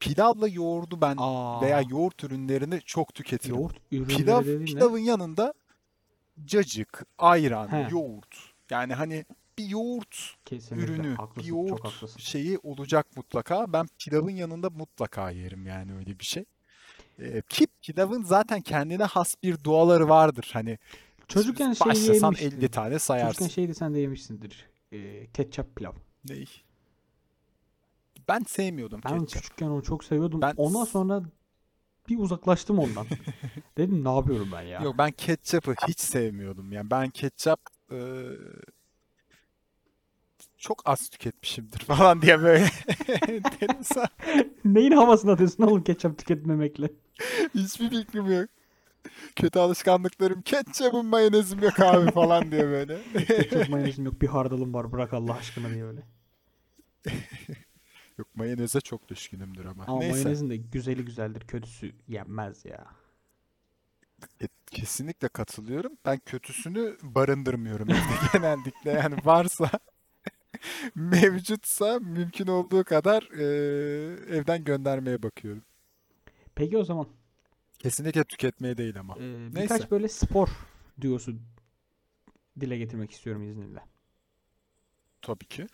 pilavla 0.00 0.48
yoğurdu 0.48 1.00
ben 1.00 1.16
Aa, 1.18 1.60
veya 1.62 1.82
yoğurt 1.90 2.24
ürünlerini 2.24 2.80
çok 2.80 3.14
tüketirim. 3.14 3.54
yoğurt 3.56 3.76
ürünleri 3.92 4.16
Pilav, 4.16 4.42
ne? 4.46 4.64
pilavın 4.64 4.98
yanında 4.98 5.54
cacık, 6.44 7.06
ayran, 7.18 7.68
He. 7.72 7.88
yoğurt. 7.90 8.36
Yani 8.70 8.94
hani 8.94 9.24
bir 9.58 9.64
yoğurt 9.68 10.34
Kesinlikle. 10.44 10.84
ürünü, 10.92 11.10
bir 11.10 11.16
Haklısın, 11.16 11.48
yoğurt 11.48 11.68
çok 11.68 11.84
haklısın. 11.84 12.20
şeyi 12.20 12.58
olacak 12.62 13.06
mutlaka. 13.16 13.72
Ben 13.72 13.86
pilavın 13.98 14.30
yanında 14.30 14.70
mutlaka 14.70 15.30
yerim 15.30 15.66
yani 15.66 15.94
öyle 15.94 16.18
bir 16.18 16.24
şey. 16.24 16.44
E, 17.18 17.42
ki 17.48 17.66
pilavın 17.82 18.22
zaten 18.22 18.60
kendine 18.60 19.04
has 19.04 19.34
bir 19.42 19.64
doğaları 19.64 20.08
vardır. 20.08 20.50
Hani 20.52 20.78
Çocukken 21.28 21.72
şey 21.72 21.86
yemiştin. 22.02 22.46
50 22.58 22.68
tane 22.68 22.98
sayarsın. 22.98 23.32
Çocukken 23.32 23.54
şeydi 23.54 23.74
sen 23.74 23.94
de 23.94 23.98
yemişsindir. 24.00 24.66
Ee, 24.92 25.26
ketçap 25.34 25.76
pilav. 25.76 25.92
Ney? 26.28 26.46
Ben 28.28 28.40
sevmiyordum 28.40 29.00
Ben 29.04 29.18
ketçap. 29.18 29.42
küçükken 29.42 29.66
onu 29.66 29.82
çok 29.82 30.04
seviyordum. 30.04 30.40
Ben- 30.42 30.54
Ondan 30.56 30.84
sonra 30.84 31.22
bir 32.08 32.18
uzaklaştım 32.18 32.78
ondan. 32.78 33.06
Dedim 33.76 34.04
ne 34.04 34.14
yapıyorum 34.14 34.48
ben 34.52 34.62
ya? 34.62 34.80
Yok 34.82 34.94
ben 34.98 35.10
ketçapı 35.10 35.74
hiç 35.88 36.00
sevmiyordum. 36.00 36.72
Yani 36.72 36.90
ben 36.90 37.10
ketçap 37.10 37.60
e, 37.92 37.98
çok 40.58 40.82
az 40.84 41.08
tüketmişimdir 41.08 41.78
falan 41.84 42.22
diye 42.22 42.42
böyle. 42.42 42.66
Neyin 44.64 44.92
havasını 44.92 45.32
atıyorsun 45.32 45.62
oğlum 45.64 45.84
ketçap 45.84 46.18
tüketmemekle? 46.18 46.90
Hiçbir 47.54 47.90
fikrim 47.90 48.32
yok. 48.32 48.48
Kötü 49.36 49.58
alışkanlıklarım 49.58 50.42
ketçapım 50.42 51.06
mayonezim 51.06 51.62
yok 51.62 51.80
abi 51.80 52.10
falan 52.10 52.52
diye 52.52 52.64
böyle. 52.64 52.98
Ketçap 53.26 53.68
mayonezim 53.68 54.04
yok 54.04 54.22
bir 54.22 54.26
hardalım 54.28 54.74
var 54.74 54.92
bırak 54.92 55.12
Allah 55.14 55.34
aşkına 55.34 55.70
diye 55.70 55.84
öyle. 55.84 56.02
Yok 58.18 58.28
mayoneze 58.34 58.80
çok 58.80 59.08
düşkünümdür 59.08 59.64
ama. 59.64 59.84
Ama 59.86 59.98
Neyse. 59.98 60.14
mayonezin 60.14 60.50
de 60.50 60.56
güzeli 60.56 61.04
güzeldir 61.04 61.40
kötüsü 61.46 61.92
yenmez 62.08 62.64
ya. 62.64 62.86
E, 64.42 64.46
kesinlikle 64.66 65.28
katılıyorum. 65.28 65.92
Ben 66.06 66.18
kötüsünü 66.26 66.96
barındırmıyorum 67.02 67.90
evde 67.90 67.98
genellikle. 68.32 68.90
Yani 68.90 69.16
varsa 69.24 69.70
mevcutsa 70.94 71.98
mümkün 71.98 72.46
olduğu 72.46 72.84
kadar 72.84 73.22
e, 73.38 73.44
evden 74.36 74.64
göndermeye 74.64 75.22
bakıyorum. 75.22 75.62
Peki 76.54 76.78
o 76.78 76.84
zaman 76.84 77.06
Kesinlikle 77.82 78.24
tüketmeye 78.24 78.76
değil 78.76 79.00
ama. 79.00 79.16
e, 79.18 79.48
birkaç 79.54 79.70
Neyse. 79.70 79.90
böyle 79.90 80.08
spor 80.08 80.48
diyorsu 81.00 81.34
dile 82.60 82.78
getirmek 82.78 83.10
istiyorum 83.10 83.42
izninle. 83.42 83.80
Tabii 85.22 85.46
ki. 85.46 85.66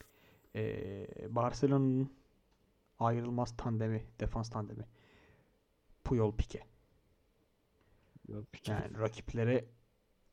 Ee, 0.55 1.07
Barcelona'nın 1.29 2.11
ayrılmaz 2.99 3.57
tandemi, 3.57 4.05
defans 4.21 4.51
tandemi. 4.51 4.85
Puyol 6.05 6.33
Pique. 6.37 6.64
Yani 8.66 8.99
rakiplere 8.99 9.64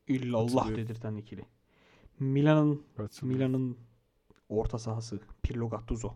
illallah 0.08 0.70
dedirten 0.70 1.16
ikili. 1.16 1.46
Milan'ın. 2.20 2.86
Milan'ın 3.22 3.78
orta 4.50 4.80
sahası 4.80 5.20
Pirlo 5.44 5.70
Gattuso. 5.70 6.14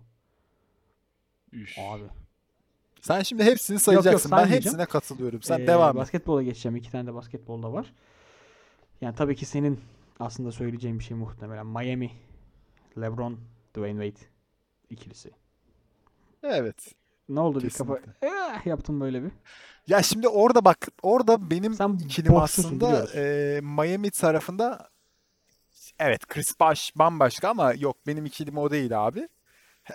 Üf. 1.52 1.80
Abi. 1.80 2.04
Sen 3.02 3.22
şimdi 3.22 3.44
hepsini 3.44 3.80
sayacaksın. 3.80 4.32
ben 4.32 4.38
saymayacağım. 4.38 4.64
hepsine 4.64 4.86
katılıyorum. 4.86 5.42
Sen 5.42 5.60
Ee, 5.60 5.68
devam 5.68 5.90
et. 5.90 6.02
Basketbola 6.02 6.44
geçeceğim. 6.44 6.76
İki 6.76 6.92
tane 6.92 7.08
de 7.08 7.14
basketbolda 7.14 7.74
var. 7.74 7.94
Yani 9.02 9.16
tabii 9.16 9.36
ki 9.36 9.46
senin 9.46 9.80
aslında 10.20 10.52
söyleyeceğin 10.52 11.00
bir 11.00 11.04
şey 11.04 11.18
muhtemelen. 11.18 11.66
Miami, 11.66 12.12
LeBron, 13.02 13.38
Dwayne 13.76 14.06
Wade 14.10 14.26
ikilisi. 14.90 15.32
Evet. 16.44 16.96
Ne 17.30 17.40
oldu 17.40 17.62
bir 17.62 17.70
kafa 17.70 17.96
Kesinlikle. 17.96 18.28
eh, 18.28 18.66
yaptım 18.66 19.02
böyle 19.02 19.24
bir. 19.24 19.32
Ya 19.88 20.02
şimdi 20.04 20.28
orada 20.28 20.66
bak 20.66 20.88
orada 21.02 21.50
benim 21.52 21.74
Sen 21.74 21.94
ikilim 22.06 22.36
aslında 22.36 23.08
e, 23.16 23.60
Miami 23.64 24.12
tarafında 24.12 24.90
evet 26.00 26.28
Chris 26.28 26.60
Bosh 26.60 26.92
bambaşka 26.96 27.50
ama 27.50 27.74
yok 27.74 27.98
benim 28.08 28.26
ikilim 28.26 28.58
o 28.58 28.72
değil 28.72 29.08
abi. 29.08 29.28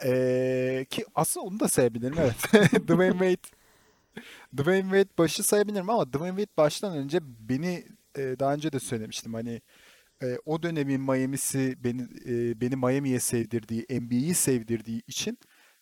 E, 0.05 0.87
ki 0.91 1.05
aslında 1.15 1.47
onu 1.47 1.61
da 1.61 1.69
sayabilirim 1.69 2.15
evet. 2.19 2.37
Dwayne 2.89 3.13
Wade 3.13 3.49
Dwayne 4.57 4.83
Wade 4.83 5.19
başı 5.19 5.43
sayabilirim 5.43 5.91
ama 5.91 6.13
Dwayne 6.13 6.37
Wade 6.37 6.57
baştan 6.57 6.97
önce 6.97 7.21
beni 7.23 7.85
e, 8.19 8.37
daha 8.39 8.55
önce 8.55 8.73
de 8.73 8.81
söylemiştim 8.81 9.35
hani 9.35 9.61
e, 10.23 10.39
o 10.45 10.63
dönemin 10.63 11.01
Miami'si 11.01 11.77
beni 11.85 12.03
e, 12.27 12.61
beni 12.61 12.77
Miami'ye 12.77 13.21
sevdirdiği, 13.21 13.87
NBA'yi 13.91 14.35
sevdirdiği 14.35 15.03
için 15.07 15.39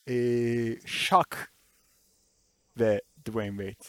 e, 0.09 0.15
Shaq 0.87 1.37
ve 2.79 3.03
Dwayne 3.25 3.57
Wade. 3.57 3.89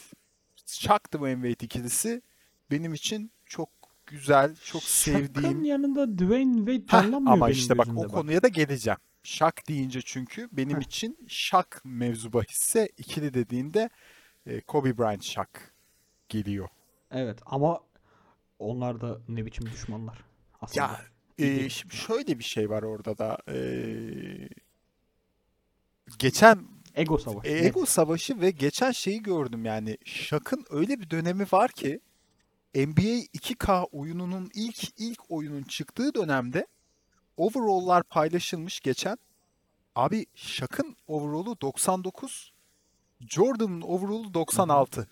Shaq 0.66 1.00
Dwayne 1.14 1.48
Wade 1.48 1.64
ikilisi 1.64 2.22
benim 2.70 2.94
için 2.94 3.32
çok 3.46 3.68
güzel, 4.06 4.56
çok 4.64 4.82
Shaq'ın 4.82 5.26
sevdiğim. 5.26 5.64
yanında 5.64 6.18
Dwayne 6.18 6.56
Wade 6.56 6.96
Heh, 6.96 7.02
canlanmıyor 7.02 7.32
ama 7.32 7.46
benim 7.46 7.58
işte 7.58 7.78
bak 7.78 7.88
o 7.96 8.08
konuya 8.08 8.42
da 8.42 8.48
geleceğim. 8.48 8.98
Shaq 9.24 9.52
deyince 9.68 10.00
çünkü 10.04 10.48
benim 10.52 10.76
Heh. 10.76 10.84
için 10.84 11.18
Shaq 11.28 11.66
mevzu 11.84 12.32
bahisse 12.32 12.88
ikili 12.98 13.34
dediğinde 13.34 13.90
e, 14.46 14.60
Kobe 14.60 14.98
Bryant 14.98 15.24
Shaq 15.24 15.48
geliyor. 16.28 16.68
Evet 17.10 17.38
ama 17.46 17.80
onlar 18.58 19.00
da 19.00 19.20
ne 19.28 19.46
biçim 19.46 19.66
düşmanlar 19.66 20.24
aslında. 20.60 20.86
Ya 20.86 21.00
e, 21.38 21.68
şimdi 21.68 21.96
şöyle 21.96 22.38
bir 22.38 22.44
şey 22.44 22.70
var 22.70 22.82
orada 22.82 23.18
da. 23.18 23.38
E, 23.48 23.58
geçen 26.18 26.58
Ego 26.94 27.18
savaşı. 27.18 27.48
E. 27.48 27.66
Ego 27.66 27.86
savaşı 27.86 28.40
ve 28.40 28.50
geçen 28.50 28.90
şeyi 28.90 29.22
gördüm 29.22 29.64
yani 29.64 29.98
Shaq'ın 30.04 30.64
öyle 30.70 31.00
bir 31.00 31.10
dönemi 31.10 31.46
var 31.52 31.70
ki 31.70 32.00
NBA 32.74 33.24
2K 33.34 33.88
oyununun 33.92 34.50
ilk 34.54 35.00
ilk 35.00 35.30
oyunun 35.30 35.62
çıktığı 35.62 36.14
dönemde 36.14 36.66
overall'lar 37.36 38.02
paylaşılmış 38.02 38.80
geçen. 38.80 39.18
Abi 39.94 40.26
Shaq'ın 40.34 40.96
overall'u 41.06 41.60
99, 41.60 42.52
Jordan'ın 43.20 43.80
overall'u 43.80 44.34
96. 44.34 45.08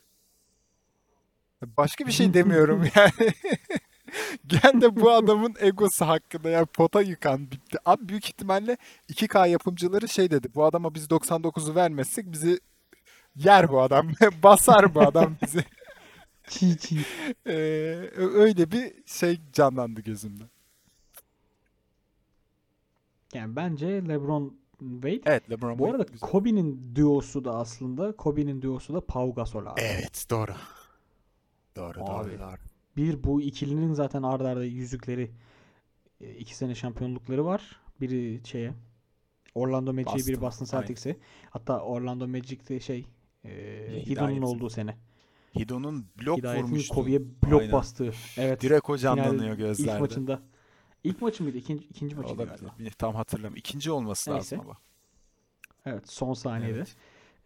Başka 1.63 2.07
bir 2.07 2.13
şey 2.13 2.35
demiyorum 2.35 2.89
yani. 2.95 3.33
Gel 4.47 4.81
de 4.81 4.97
bu 4.97 5.13
adamın 5.13 5.55
egosu 5.61 6.07
hakkında 6.07 6.51
yani 6.51 6.67
pota 6.67 7.01
yıkan 7.03 7.51
bitti. 7.51 7.79
Abi 7.85 8.09
büyük 8.09 8.27
ihtimalle 8.27 8.77
2K 9.11 9.49
yapımcıları 9.49 10.09
şey 10.09 10.31
dedi. 10.31 10.49
Bu 10.55 10.65
adama 10.65 10.95
biz 10.95 11.07
99'u 11.07 11.75
vermezsek 11.75 12.33
bizi 12.33 12.61
yer 13.37 13.71
bu 13.71 13.83
adam. 13.83 14.13
Basar 14.43 14.95
bu 14.95 15.01
adam 15.01 15.37
bizi. 15.43 15.65
Çiğ 16.49 16.79
çiğ. 16.79 17.05
Ee, 17.47 17.53
öyle 18.17 18.71
bir 18.71 18.93
şey 19.07 19.41
canlandı 19.53 20.01
gözümde. 20.01 20.45
Yani 23.35 23.57
bence 23.57 23.87
LeBron 24.09 24.57
Wade. 24.79 25.21
Evet 25.25 25.51
LeBron 25.51 25.79
Bu 25.79 25.83
Wade 25.83 25.90
arada 25.90 26.12
güzel. 26.12 26.29
Kobe'nin 26.31 26.95
duosu 26.97 27.45
da 27.45 27.55
aslında 27.55 28.16
Kobe'nin 28.16 28.62
duosu 28.62 28.95
da 28.95 29.01
Pau 29.01 29.35
Gasol 29.35 29.66
abi. 29.66 29.81
Evet 29.81 30.27
doğru. 30.31 30.53
Doğru 31.77 32.05
Abi. 32.05 32.31
doğru 32.31 32.38
doğru. 32.38 32.57
Bir 32.97 33.25
bu 33.25 33.42
ikilinin 33.42 33.92
zaten 33.92 34.23
arda 34.23 34.49
arda 34.49 34.64
yüzükleri 34.64 35.31
e, 36.21 36.35
iki 36.35 36.57
sene 36.57 36.75
şampiyonlukları 36.75 37.45
var. 37.45 37.81
Biri 38.01 38.40
şeye 38.45 38.75
Orlando 39.55 39.92
Magic'e 39.92 40.27
biri 40.27 40.40
Boston. 40.40 40.64
Celtics'e. 40.66 41.16
Hatta 41.51 41.81
Orlando 41.81 42.29
Magic'te 42.29 42.81
şey 42.81 43.07
e. 43.45 43.51
Hido'nun 44.07 44.42
olduğu 44.42 44.71
sene. 44.71 44.97
Hido'nun 45.59 46.07
blok 46.21 46.38
Hidayet'in 46.38 46.66
vurmuştu. 46.66 46.95
Kobe'ye 46.95 47.21
blok 47.21 47.61
Aynen. 47.61 47.73
bastığı. 47.73 48.12
Evet. 48.37 48.62
Direkt 48.62 48.90
o 48.90 48.97
canlanıyor 48.97 49.53
ilk 49.53 49.59
gözlerde. 49.59 50.01
maçında. 50.01 50.42
İlk 51.05 51.23
maçı 51.23 51.43
mıydı? 51.43 51.57
İkinci, 51.59 51.85
ikinci 51.85 52.17
maçı 52.17 52.35
Olabilir. 52.35 52.49
galiba. 52.49 52.91
Tam 52.99 53.15
hatırlamıyorum. 53.15 53.57
İkinci 53.57 53.91
olması 53.91 54.31
Neyse. 54.31 54.57
lazım 54.57 54.71
ama. 54.71 54.79
Evet 55.87 56.09
son 56.11 56.35
saniyede. 56.35 56.77
Evet. 56.79 56.97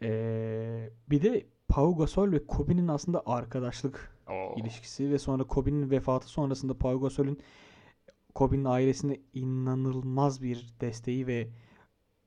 Ee, 0.02 0.90
bir 1.10 1.22
de 1.22 1.46
Pau 1.68 1.96
Gasol 1.96 2.32
ve 2.32 2.46
Kobe'nin 2.46 2.88
aslında 2.88 3.22
arkadaşlık 3.26 4.16
Oo. 4.28 4.54
ilişkisi 4.56 5.10
ve 5.10 5.18
sonra 5.18 5.44
Kobe'nin 5.44 5.90
vefatı 5.90 6.28
sonrasında 6.28 6.78
Pau 6.78 7.00
Gasol'ün 7.00 7.40
Kobe'nin 8.34 8.64
ailesine 8.64 9.20
inanılmaz 9.34 10.42
bir 10.42 10.74
desteği 10.80 11.26
ve 11.26 11.48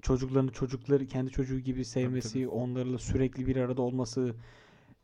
çocuklarını 0.01 0.51
çocukları 0.51 1.05
kendi 1.05 1.31
çocuğu 1.31 1.59
gibi 1.59 1.85
sevmesi, 1.85 2.33
tabii. 2.33 2.47
onlarla 2.47 2.97
sürekli 2.97 3.47
bir 3.47 3.55
arada 3.55 3.81
olması, 3.81 4.35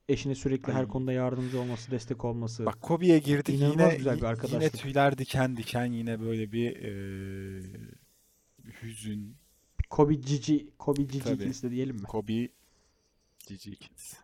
eşine 0.09 0.35
sürekli 0.35 0.73
her 0.73 0.87
konuda 0.87 1.11
yardımcı 1.13 1.59
olması, 1.61 1.91
destek 1.91 2.25
olması. 2.25 2.65
Bak 2.65 2.81
Kobe'ye 2.81 3.19
girdik 3.19 3.55
İnanılmaz 3.55 3.81
yine 3.85 3.95
güzel 3.97 4.13
bir 4.13 4.17
yine 4.17 4.27
arkadaşlık. 4.27 4.73
tüyler 4.79 5.17
diken 5.17 5.57
diken 5.57 5.85
yine 5.85 6.19
böyle 6.21 6.51
bir 6.51 6.75
eee, 6.75 7.71
hüzün 8.81 9.37
Kobe 9.89 10.21
Cici, 10.21 10.69
Kobe 10.77 11.07
Cici 11.07 11.19
Tabii. 11.23 11.33
ikilisi 11.35 11.63
de 11.67 11.71
diyelim 11.71 11.95
mi? 11.95 12.03
Kobe 12.03 12.47
Cici 13.39 13.71
ikilisi. 13.71 14.17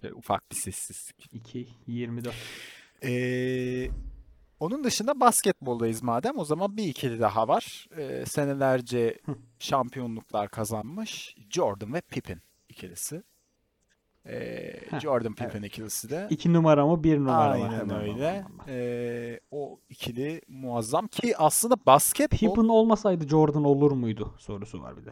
Şöyle 0.00 0.14
ufak 0.14 0.50
bir 0.50 0.56
sessizlik. 0.56 1.26
2 1.32 1.68
24. 1.86 2.34
Ee, 3.02 3.88
onun 4.60 4.84
dışında 4.84 5.20
basketboldayız 5.20 6.02
madem 6.02 6.38
o 6.38 6.44
zaman 6.44 6.76
bir 6.76 6.84
ikili 6.84 7.20
daha 7.20 7.48
var. 7.48 7.86
Ee, 7.98 8.24
senelerce 8.26 9.18
şampiyonluklar 9.58 10.48
kazanmış 10.50 11.36
Jordan 11.50 11.94
ve 11.94 12.00
Pippen 12.00 12.40
ikilisi. 12.68 13.22
Heh, 14.26 15.00
Jordan 15.00 15.34
Pippen 15.34 15.62
ikilisi 15.62 16.10
de 16.10 16.26
2 16.30 16.52
numara 16.52 16.86
mı 16.86 17.04
1 17.04 17.18
numara 17.18 17.58
mı? 17.58 17.64
aynen 17.64 17.94
öyle. 18.00 18.44
Ee, 18.68 19.40
o 19.50 19.80
ikili 19.88 20.40
muazzam 20.48 21.06
ki 21.08 21.36
aslında 21.36 21.76
basketbol 21.86 22.36
Pippen 22.38 22.68
olmasaydı 22.68 23.28
Jordan 23.28 23.64
olur 23.64 23.92
muydu 23.92 24.34
sorusu 24.38 24.82
var 24.82 24.96
bir 24.96 25.04
de. 25.04 25.10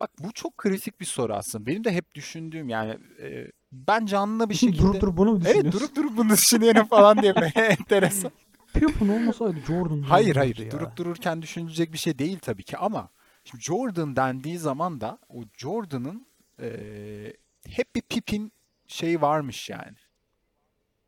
Bak 0.00 0.10
bu 0.18 0.32
çok 0.32 0.58
kritik 0.58 1.00
bir 1.00 1.06
soru 1.06 1.34
aslında. 1.34 1.66
Benim 1.66 1.84
de 1.84 1.92
hep 1.92 2.14
düşündüğüm 2.14 2.68
yani 2.68 2.98
e, 3.22 3.46
ben 3.72 4.06
canlı 4.06 4.50
bir 4.50 4.54
şekilde 4.54 4.82
durup 4.82 5.00
durup 5.00 5.16
bunu 5.16 5.30
mu 5.32 5.38
Evet 5.44 5.46
düşünüyorsun? 5.54 5.80
durup 5.80 5.96
durup 5.96 6.16
bunu 6.16 6.30
düşünüyorum 6.30 6.86
falan 6.86 7.22
diye 7.22 7.34
böyle 7.36 7.46
enteresan. 7.54 8.30
Pippen 8.74 9.08
olmasaydı 9.08 9.60
Jordan 9.66 10.02
Hayır 10.02 10.36
hayır 10.36 10.56
ya. 10.56 10.70
durup 10.70 10.96
dururken 10.96 11.42
düşünecek 11.42 11.92
bir 11.92 11.98
şey 11.98 12.18
değil 12.18 12.38
tabii 12.38 12.62
ki 12.62 12.76
ama 12.78 13.08
şimdi 13.44 13.64
Jordan 13.64 14.16
dendiği 14.16 14.58
zaman 14.58 15.00
da 15.00 15.18
o 15.28 15.40
Jordan'ın 15.56 16.26
eee, 16.60 17.36
hep 17.68 17.96
bir 17.96 18.02
Pippin 18.02 18.52
şeyi 18.86 19.20
varmış 19.20 19.70
yani. 19.70 19.96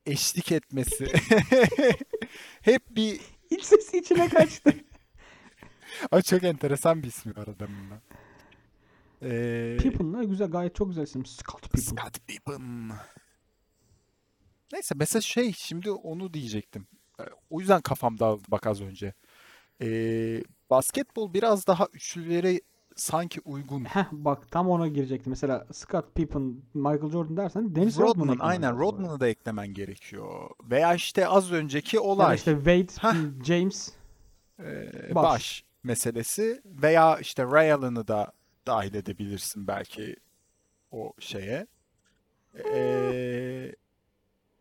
Eşlik 0.06 0.52
etmesi. 0.52 1.06
hep 2.62 2.82
bir 2.90 3.20
İç 3.50 3.64
sesi 3.64 3.98
içine 3.98 4.28
kaçtı. 4.28 4.74
Ay 6.10 6.22
çok 6.22 6.42
enteresan 6.44 7.02
bir 7.02 7.08
ismi 7.08 7.36
var 7.36 7.46
adamın 7.46 7.90
da. 7.90 8.00
Eee 9.22 9.76
Pippen'la 9.76 10.24
güzel 10.24 10.50
gayet 10.50 10.74
çok 10.74 10.88
güzel 10.88 11.02
isim. 11.02 11.26
Scott 11.26 11.62
Pippen. 11.62 11.80
Scott 11.80 12.26
Pippen. 12.26 12.90
Neyse 14.72 14.94
mesela 14.98 15.22
şey 15.22 15.52
şimdi 15.52 15.90
onu 15.90 16.34
diyecektim. 16.34 16.86
Ee, 17.20 17.22
O 17.50 17.60
yüzden 17.60 17.80
kafam 17.80 18.18
dağıldı 18.18 18.44
bak 18.48 18.66
az 18.66 18.80
önce. 18.80 19.14
Ee, 19.82 20.42
basketbol 20.70 21.34
biraz 21.34 21.66
daha 21.66 21.86
üçlülere 21.92 22.60
sanki 22.96 23.40
uygun. 23.44 23.85
Heh 23.85 24.05
bak 24.12 24.50
tam 24.50 24.70
ona 24.70 24.88
girecektim. 24.88 25.31
Mesela 25.31 25.66
Scott 25.72 26.14
Pippen, 26.14 26.57
Michael 26.74 27.11
Jordan 27.11 27.37
dersen 27.37 27.74
Dennis 27.74 27.98
Rodman 27.98 28.28
eklemen 28.28 28.48
aynen. 28.48 28.78
Rodman'ı 28.78 29.20
da 29.20 29.28
eklemen 29.28 29.68
gerekiyor. 29.74 30.50
Veya 30.70 30.94
işte 30.94 31.28
az 31.28 31.52
önceki 31.52 32.00
olay 32.00 32.37
işte 32.37 32.55
Wade, 32.57 33.09
Heh. 33.09 33.44
James, 33.44 33.92
ee, 34.61 35.14
baş. 35.14 35.24
baş 35.24 35.64
meselesi 35.83 36.62
veya 36.64 37.18
işte 37.18 37.44
Ray 37.44 37.72
Allen'ı 37.72 38.09
da 38.09 38.33
dahil 38.66 38.94
edebilirsin 38.94 39.66
belki 39.66 40.16
o 40.92 41.12
şeye. 41.18 41.66
Ee, 42.64 43.74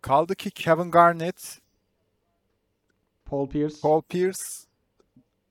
kaldı 0.02 0.36
ki 0.36 0.52
Kevin 0.52 0.92
Garnett 0.92 1.60
Paul 3.26 3.50
Pierce, 3.50 3.76
Paul 3.82 4.02
Pierce 4.02 4.42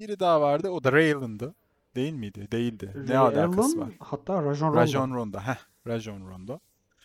biri 0.01 0.21
daha 0.21 0.40
vardı. 0.40 0.71
O 0.71 0.85
da 0.85 0.93
Ray 0.93 1.12
Allen'dı. 1.12 1.55
Değil 1.94 2.12
miydi? 2.12 2.48
Değildi. 2.53 2.92
Ray 2.96 3.07
Ne 3.09 3.18
alakası 3.18 3.68
Allen, 3.68 3.81
var? 3.81 3.88
hatta 4.00 4.42
Rajon 4.44 4.68
Rondo. 4.68 4.81
Rajon 4.81 5.14
Rondo. 5.14 5.38
Heh, 5.38 5.59
Rajon 5.87 6.29
Rondo. 6.29 6.59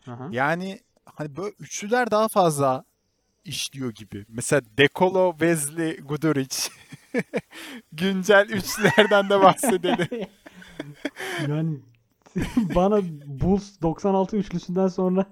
Aha. 0.08 0.28
Yani 0.32 0.80
hani 1.06 1.38
böyle 1.38 1.56
üçlüler 1.60 2.12
daha 2.12 2.28
fazla 2.28 2.86
işliyor 3.46 3.92
gibi. 3.92 4.26
Mesela 4.30 4.62
Dekolo, 4.78 5.32
Wesley, 5.32 5.98
Guduric. 5.98 6.70
Güncel 7.92 8.50
üçlülerden 8.50 9.30
de 9.30 9.40
bahsedelim. 9.42 10.08
Yani 11.48 11.80
bana 12.76 13.02
Bulls 13.26 13.82
96 13.82 14.38
üçlüsünden 14.38 14.88
sonra 14.88 15.26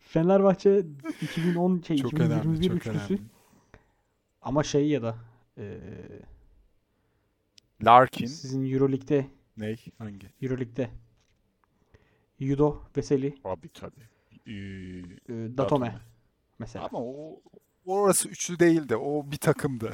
Fenerbahçe 0.00 0.82
2010 1.22 1.82
şey 1.86 1.96
Çok 1.96 2.12
2021 2.12 2.44
önemli, 2.44 2.68
çok 2.68 2.76
üçlüsü 2.76 3.14
önemli. 3.14 3.28
ama 4.42 4.62
şey 4.62 4.88
ya 4.88 5.02
da 5.02 5.16
eee, 5.56 5.80
Larkin. 7.84 8.26
sizin 8.26 8.72
EuroLeague'de 8.72 9.26
Ne? 9.56 9.76
Hangi? 9.98 10.26
EuroLeague'de 10.42 10.90
Yudo 12.38 12.82
Veseli, 12.96 13.34
Abi 13.44 13.68
tabii. 13.68 14.08
Ee, 14.46 14.50
eee, 14.52 15.56
Datome 15.58 15.98
mesela. 16.58 16.84
Ama 16.84 16.98
o 17.02 17.40
orası 17.86 18.28
üçlü 18.28 18.58
değildi. 18.58 18.96
O 18.96 19.30
bir 19.30 19.36
takımdı. 19.36 19.92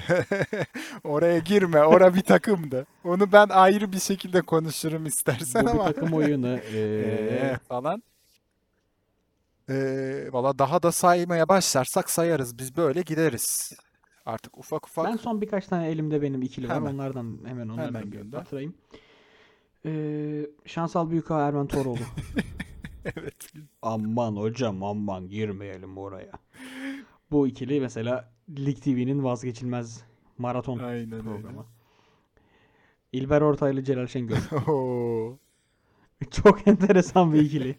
Oraya 1.05 1.39
girme. 1.39 1.81
Ora 1.85 2.15
bir 2.15 2.21
takımdı. 2.23 2.87
Onu 3.05 3.33
ben 3.33 3.49
ayrı 3.49 3.93
bir 3.93 4.01
şekilde 4.01 4.43
konuşurum 4.43 5.07
istersen 5.07 5.63
Bu 5.63 5.67
bir 5.67 5.71
ama. 5.73 5.85
takım 5.85 6.13
oyunu. 6.15 6.59
Ee, 6.73 6.79
eee, 6.79 7.59
falan. 7.69 8.03
Ee, 9.71 10.29
valla 10.33 10.59
daha 10.59 10.83
da 10.83 10.93
saymaya 10.93 11.49
başlarsak 11.49 12.11
sayarız. 12.11 12.59
Biz 12.59 12.77
böyle 12.77 13.03
gideriz. 13.03 13.73
Artık 14.27 14.59
ufak 14.59 14.87
ufak. 14.87 15.07
ben 15.07 15.17
son 15.17 15.41
birkaç 15.41 15.67
tane 15.67 15.89
elimde 15.89 16.23
benim 16.23 16.43
ikili 16.43 16.69
var. 16.69 16.75
Hemen. 16.77 16.95
Onlardan 16.95 17.39
hemen 17.47 17.69
onlardan 17.69 17.87
Hemen 17.95 18.13
bir 18.13 18.17
gönder. 18.19 18.39
hatırlayayım. 18.39 18.75
Eee 19.85 20.51
Şansal 20.67 21.11
Büyükağa 21.11 21.49
Ermen 21.49 21.67
Toroğlu. 21.67 21.99
Evet. 23.17 23.53
Aman 23.83 24.37
hocam 24.37 24.83
aman 24.83 25.29
girmeyelim 25.29 25.99
oraya. 25.99 26.31
Bu 27.31 27.47
ikili 27.47 27.81
mesela 27.81 28.33
Lig 28.59 28.77
TV'nin 28.83 29.25
vazgeçilmez 29.25 30.03
maraton 30.39 30.79
Aynen 30.79 31.13
öyle. 31.13 31.23
programı. 31.23 31.65
İlber 33.13 33.41
Ortaylı 33.41 33.85
Celal 33.85 34.07
Şengör. 34.07 34.37
Çok 36.31 36.69
enteresan 36.69 37.33
bir 37.33 37.41
ikili. 37.41 37.79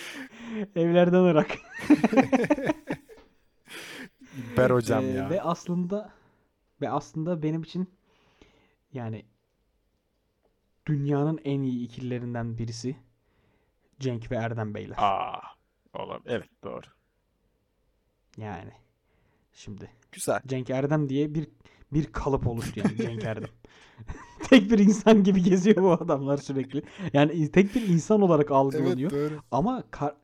Evlerden 0.76 1.24
Irak. 1.24 1.58
Ber 4.56 4.70
hocam 4.70 5.04
Ee, 5.04 5.08
ya. 5.08 5.30
Ve 5.30 5.42
aslında 5.42 6.10
ve 6.80 6.90
aslında 6.90 7.42
benim 7.42 7.62
için 7.62 7.90
yani 8.92 9.24
dünyanın 10.86 11.40
en 11.44 11.62
iyi 11.62 11.84
ikililerinden 11.84 12.58
birisi 12.58 12.96
Cenk 14.00 14.30
ve 14.30 14.36
Erdem 14.36 14.74
Beyler. 14.74 14.96
Aa. 14.98 15.40
Oğlum, 15.94 16.22
evet 16.26 16.48
doğru. 16.64 16.86
Yani 18.36 18.72
şimdi 19.52 19.90
Güzel. 20.12 20.40
Cenk 20.46 20.70
Erdem 20.70 21.08
diye 21.08 21.34
bir 21.34 21.48
bir 21.92 22.12
kalıp 22.12 22.46
oluştu 22.46 22.80
yani 22.80 22.96
Cenk 23.02 23.24
Erdem. 23.24 23.50
tek 24.48 24.70
bir 24.70 24.78
insan 24.78 25.22
gibi 25.24 25.42
geziyor 25.42 25.76
bu 25.82 25.92
adamlar 25.92 26.36
sürekli. 26.36 26.82
Yani 27.12 27.50
tek 27.50 27.74
bir 27.74 27.88
insan 27.88 28.22
olarak 28.22 28.44
Evet 28.44 28.52
algılanıyor. 28.52 29.10
doğru. 29.10 29.40
Ama 29.50 29.84
kar- 29.90 30.16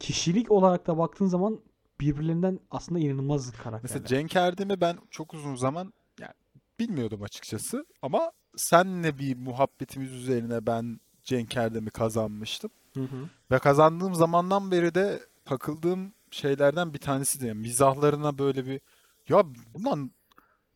kişilik 0.00 0.50
olarak 0.50 0.86
da 0.86 0.98
baktığın 0.98 1.26
zaman 1.26 1.60
birbirlerinden 2.00 2.60
aslında 2.70 2.98
inanılmaz 3.00 3.44
zıt 3.44 3.54
Mesela 3.54 3.70
karakterler. 3.70 4.06
Cenk 4.06 4.36
Erdem'i 4.36 4.80
ben 4.80 4.98
çok 5.10 5.34
uzun 5.34 5.54
zaman 5.54 5.92
yani 6.20 6.32
bilmiyordum 6.80 7.22
açıkçası 7.22 7.86
ama 8.02 8.32
senle 8.56 9.18
bir 9.18 9.36
muhabbetimiz 9.36 10.12
üzerine 10.12 10.66
ben 10.66 11.00
Cenk 11.24 11.56
Erdem'i 11.56 11.90
kazanmıştım. 11.90 12.70
Hı 12.94 13.00
hı. 13.00 13.28
Ve 13.50 13.58
kazandığım 13.58 14.14
zamandan 14.14 14.70
beri 14.70 14.94
de 14.94 15.20
takıldığım 15.44 16.12
şeylerden 16.30 16.94
bir 16.94 16.98
tanesi 16.98 17.40
de 17.40 17.46
yani 17.46 17.60
mizahlarına 17.60 18.38
böyle 18.38 18.66
bir 18.66 18.80
ya 19.28 19.44
ulan 19.74 20.10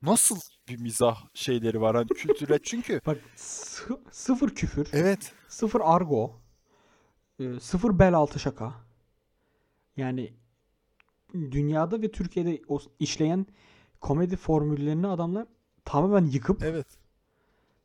nasıl 0.02 0.40
bir 0.68 0.80
mizah 0.80 1.24
şeyleri 1.34 1.80
var 1.80 1.96
hani 1.96 2.08
kültüre 2.14 2.58
çünkü 2.62 3.00
Bak 3.06 3.18
sı- 3.36 4.00
sıfır 4.10 4.54
küfür, 4.54 4.88
evet 4.92 5.32
sıfır 5.48 5.80
argo, 5.84 6.40
e, 7.38 7.60
sıfır 7.60 7.98
bel 7.98 8.14
altı 8.14 8.38
şaka. 8.38 8.74
Yani 9.96 10.34
dünyada 11.34 12.02
ve 12.02 12.10
Türkiye'de 12.10 12.62
o 12.68 12.80
işleyen 12.98 13.46
komedi 14.00 14.36
formüllerini 14.36 15.06
adamlar 15.06 15.46
tamamen 15.84 16.26
yıkıp 16.26 16.62
evet. 16.62 16.86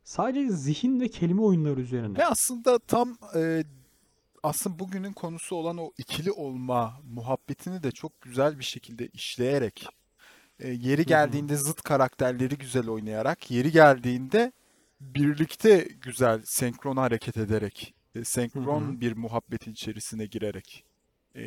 sadece 0.04 0.52
zihin 0.52 1.00
ve 1.00 1.08
kelime 1.08 1.42
oyunları 1.42 1.80
üzerine. 1.80 2.18
ve 2.18 2.26
aslında 2.26 2.78
tam 2.78 3.18
e, 3.36 3.64
aslında 4.42 4.78
bugünün 4.78 5.12
konusu 5.12 5.56
olan 5.56 5.78
o 5.78 5.92
ikili 5.98 6.32
olma 6.32 7.00
muhabbetini 7.14 7.82
de 7.82 7.90
çok 7.90 8.20
güzel 8.20 8.58
bir 8.58 8.64
şekilde 8.64 9.08
işleyerek 9.08 9.86
e, 10.58 10.68
yeri 10.68 11.06
geldiğinde 11.06 11.56
zıt 11.56 11.82
karakterleri 11.82 12.58
güzel 12.58 12.88
oynayarak 12.88 13.50
yeri 13.50 13.72
geldiğinde 13.72 14.52
birlikte 15.00 15.88
güzel 16.00 16.42
senkron 16.44 16.96
hareket 16.96 17.36
ederek 17.36 17.94
e, 18.14 18.24
senkron 18.24 19.00
bir 19.00 19.16
muhabbetin 19.16 19.72
içerisine 19.72 20.26
girerek 20.26 20.84
e, 21.36 21.44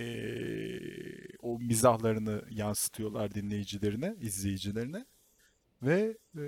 o 1.42 1.60
mizahlarını 1.60 2.42
yansıtıyorlar 2.50 3.34
dinleyicilerine, 3.34 4.16
izleyicilerine 4.22 5.06
ve 5.82 6.18
e, 6.38 6.44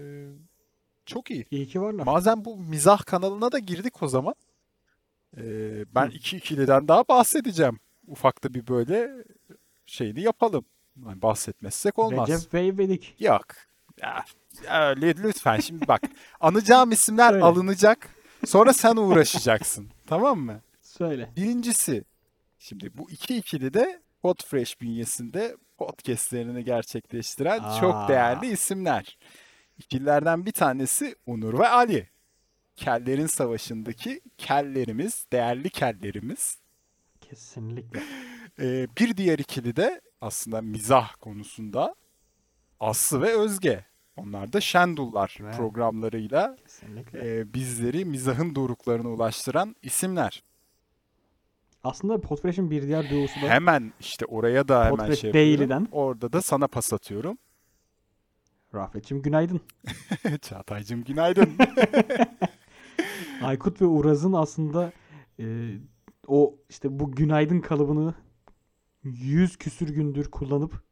çok 1.05 1.31
iyi. 1.31 1.45
İyi 1.51 1.67
ki 1.67 1.81
varlar. 1.81 2.05
Bazen 2.05 2.45
bu 2.45 2.57
mizah 2.57 3.05
kanalına 3.05 3.51
da 3.51 3.59
girdik 3.59 4.03
o 4.03 4.07
zaman. 4.07 4.35
Ee, 5.37 5.85
ben 5.95 6.05
Hı. 6.07 6.11
iki 6.11 6.37
ikiliden 6.37 6.87
daha 6.87 7.07
bahsedeceğim. 7.07 7.79
Ufakta 8.07 8.53
bir 8.53 8.67
böyle 8.67 9.23
şeyini 9.85 10.21
yapalım. 10.21 10.65
Yani 11.05 11.21
bahsetmezsek 11.21 11.99
olmaz. 11.99 12.29
Recep 12.29 12.53
ve 12.53 12.65
İvedik. 12.65 13.15
Yok. 13.19 13.45
Ya 14.01 14.25
öyle 14.71 15.23
lütfen 15.23 15.59
şimdi 15.59 15.87
bak. 15.87 16.01
Anacağım 16.39 16.91
isimler 16.91 17.29
Söyle. 17.29 17.43
alınacak. 17.43 18.09
Sonra 18.45 18.73
sen 18.73 18.95
uğraşacaksın. 18.95 19.89
Tamam 20.07 20.39
mı? 20.39 20.61
Söyle. 20.81 21.29
Birincisi 21.35 22.03
şimdi 22.65 22.97
bu 22.97 23.11
iki 23.11 23.37
ikili 23.37 23.73
de 23.73 24.01
Podfresh 24.21 24.81
bünyesinde 24.81 25.57
podcastlerini 25.77 26.63
gerçekleştiren 26.63 27.59
Aa. 27.63 27.79
çok 27.79 28.09
değerli 28.09 28.47
isimler. 28.47 29.17
İkililerden 29.77 30.45
bir 30.45 30.51
tanesi 30.51 31.15
Onur 31.25 31.59
ve 31.59 31.67
Ali. 31.67 32.09
Kellerin 32.75 33.25
Savaşı'ndaki 33.25 34.21
kellerimiz, 34.37 35.25
değerli 35.31 35.69
kellerimiz. 35.69 36.57
Kesinlikle. 37.21 38.03
Ee, 38.59 38.87
bir 38.99 39.17
diğer 39.17 39.39
ikili 39.39 39.75
de 39.75 40.01
aslında 40.21 40.61
mizah 40.61 41.13
konusunda 41.21 41.95
Aslı 42.79 43.21
ve 43.21 43.37
Özge. 43.37 43.85
Onlar 44.17 44.53
da 44.53 44.61
Şendullar 44.61 45.37
Evet. 45.41 45.57
programlarıyla 45.57 46.55
Kesinlikle. 46.55 47.39
e, 47.39 47.53
bizleri 47.53 48.05
mizahın 48.05 48.55
doruklarına 48.55 49.09
ulaştıran 49.09 49.75
isimler. 49.81 50.43
Aslında 51.85 52.21
Podfresh'in 52.21 52.71
bir 52.71 52.87
diğer 52.87 53.09
duosu 53.09 53.41
da 53.41 53.49
Hemen 53.49 53.93
işte 53.99 54.25
oraya 54.25 54.67
da 54.67 54.85
hemen 54.85 54.97
Podfresh 54.97 55.19
şey 55.19 55.27
yapıyorum. 55.27 55.59
Daily'den. 55.59 55.87
Orada 55.91 56.33
da 56.33 56.41
sana 56.41 56.67
pas 56.67 56.93
atıyorum. 56.93 57.37
Rafet'cim 58.75 59.21
günaydın. 59.21 59.61
Çağatay'cım 60.41 61.03
günaydın. 61.03 61.49
Aykut 63.41 63.81
ve 63.81 63.85
Uraz'ın 63.85 64.33
aslında 64.33 64.91
e, 65.39 65.71
o 66.27 66.55
işte 66.69 66.99
bu 66.99 67.11
günaydın 67.11 67.59
kalıbını 67.59 68.13
yüz 69.03 69.57
küsür 69.57 69.89
gündür 69.89 70.31
kullanıp 70.31 70.83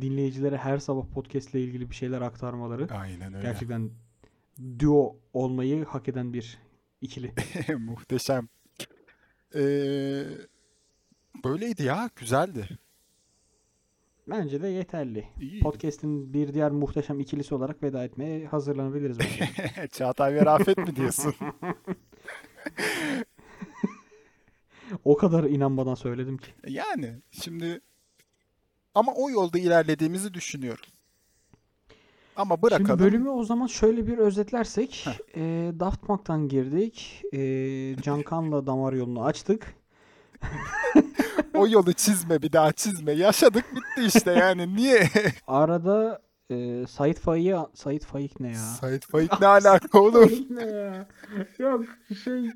dinleyicilere 0.00 0.56
her 0.56 0.78
sabah 0.78 1.06
podcast 1.06 1.54
ile 1.54 1.64
ilgili 1.64 1.90
bir 1.90 1.94
şeyler 1.94 2.20
aktarmaları 2.20 2.88
Aynen 2.94 3.34
öyle. 3.34 3.46
gerçekten 3.46 3.90
duo 4.78 5.16
olmayı 5.32 5.84
hak 5.84 6.08
eden 6.08 6.32
bir 6.32 6.58
ikili. 7.00 7.34
Muhteşem. 7.78 8.48
Ee, 9.54 10.24
böyleydi 11.44 11.82
ya. 11.82 12.10
Güzeldi. 12.16 12.68
Bence 14.28 14.62
de 14.62 14.68
yeterli. 14.68 15.28
İyi. 15.40 15.60
Podcast'in 15.60 16.34
bir 16.34 16.54
diğer 16.54 16.70
muhteşem 16.70 17.20
ikilisi 17.20 17.54
olarak 17.54 17.82
veda 17.82 18.04
etmeye 18.04 18.46
hazırlanabiliriz. 18.46 19.18
Çağatay 19.92 20.34
ve 20.34 20.44
Rafet 20.44 20.78
mi 20.78 20.96
diyorsun? 20.96 21.34
o 25.04 25.16
kadar 25.16 25.44
inanmadan 25.44 25.94
söyledim 25.94 26.38
ki. 26.38 26.50
Yani 26.66 27.22
şimdi 27.30 27.80
ama 28.94 29.12
o 29.14 29.30
yolda 29.30 29.58
ilerlediğimizi 29.58 30.34
düşünüyorum. 30.34 30.84
Ama 32.40 32.62
bırakalım. 32.62 32.86
Şimdi 32.86 33.02
bölümü 33.02 33.28
o 33.28 33.44
zaman 33.44 33.66
şöyle 33.66 34.06
bir 34.06 34.18
özetlersek. 34.18 35.06
E, 35.36 35.40
Daft 35.80 36.02
Punk'tan 36.02 36.48
girdik. 36.48 37.22
E, 37.32 37.38
Cankan'la 38.02 38.66
damar 38.66 38.92
yolunu 38.92 39.24
açtık. 39.24 39.74
O 41.54 41.66
yolu 41.68 41.92
çizme 41.92 42.42
bir 42.42 42.52
daha 42.52 42.72
çizme. 42.72 43.12
Yaşadık 43.12 43.64
bitti 43.74 44.06
işte 44.06 44.30
yani. 44.32 44.76
Niye? 44.76 45.08
Arada 45.46 46.22
e, 46.50 46.86
Sait 46.86 47.18
Faik'i... 47.20 47.56
Sait 47.74 48.04
Faik 48.04 48.40
ne 48.40 48.48
ya? 48.48 48.54
Sait 48.54 49.06
Faik 49.06 49.40
ne 49.40 49.46
alaka 49.46 49.98
oğlum? 50.00 50.30
Ne 50.50 50.62
ya? 50.64 51.08
Yok 51.58 51.84
şey 52.24 52.50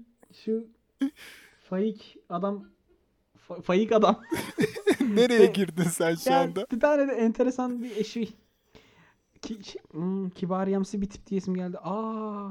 şu 0.45 0.67
Faik 1.71 2.17
adam 2.29 2.65
Fa- 3.49 3.63
Faik 3.63 3.93
adam. 3.93 4.21
Nereye 5.15 5.47
girdin 5.47 5.83
sen 5.85 6.15
şu 6.15 6.31
Ya 6.31 6.41
anda? 6.41 6.67
bir 6.73 6.81
tane 6.81 7.09
de 7.09 7.13
enteresan 7.13 7.83
bir 7.83 7.97
eşi. 7.97 8.29
Ki, 9.45 9.59
şey, 9.65 9.83
hmm, 9.91 10.31
kibariyemsi 10.31 11.01
bir 11.01 11.09
tip 11.11 11.27
diyesim 11.27 11.55
geldi. 11.55 11.79
Aa. 11.83 12.49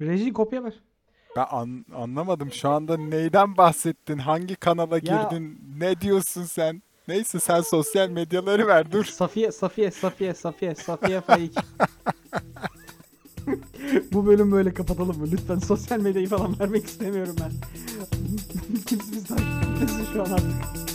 Reji 0.00 0.32
kopya 0.32 0.64
ver. 0.64 0.80
Ben 1.36 1.46
an- 1.50 1.86
anlamadım 1.94 2.52
şu 2.52 2.68
anda 2.68 2.96
neyden 2.96 3.56
bahsettin? 3.56 4.18
Hangi 4.18 4.54
kanala 4.56 4.94
Ya- 4.94 5.00
girdin? 5.00 5.60
Ne 5.78 6.00
diyorsun 6.00 6.42
sen? 6.44 6.82
Neyse 7.08 7.40
sen 7.40 7.60
sosyal 7.60 8.08
medyaları 8.08 8.66
ver 8.66 8.92
dur. 8.92 9.04
Safiye, 9.04 9.52
Safiye, 9.52 9.90
Safiye, 9.90 10.34
Safiye, 10.34 10.74
Safiye 10.74 11.20
Faik. 11.20 11.54
Bu 14.12 14.26
bölüm 14.26 14.52
böyle 14.52 14.74
kapatalım 14.74 15.18
mı? 15.18 15.30
Lütfen 15.32 15.58
sosyal 15.58 16.00
medyayı 16.00 16.28
falan 16.28 16.58
vermek 16.60 16.84
istemiyorum 16.84 17.36
ben. 17.40 17.52
Kimse 18.86 19.12
bizi 19.12 19.26
takip 19.26 19.46
etmesin 19.74 20.04
şu 20.12 20.22
an 20.22 20.30
artık. 20.30 20.91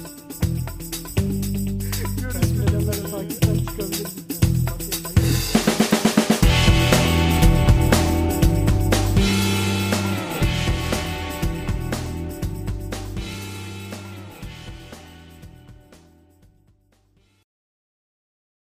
Then 2.88 3.26
it's 3.26 3.46
let's 3.46 3.76
go 3.76 3.97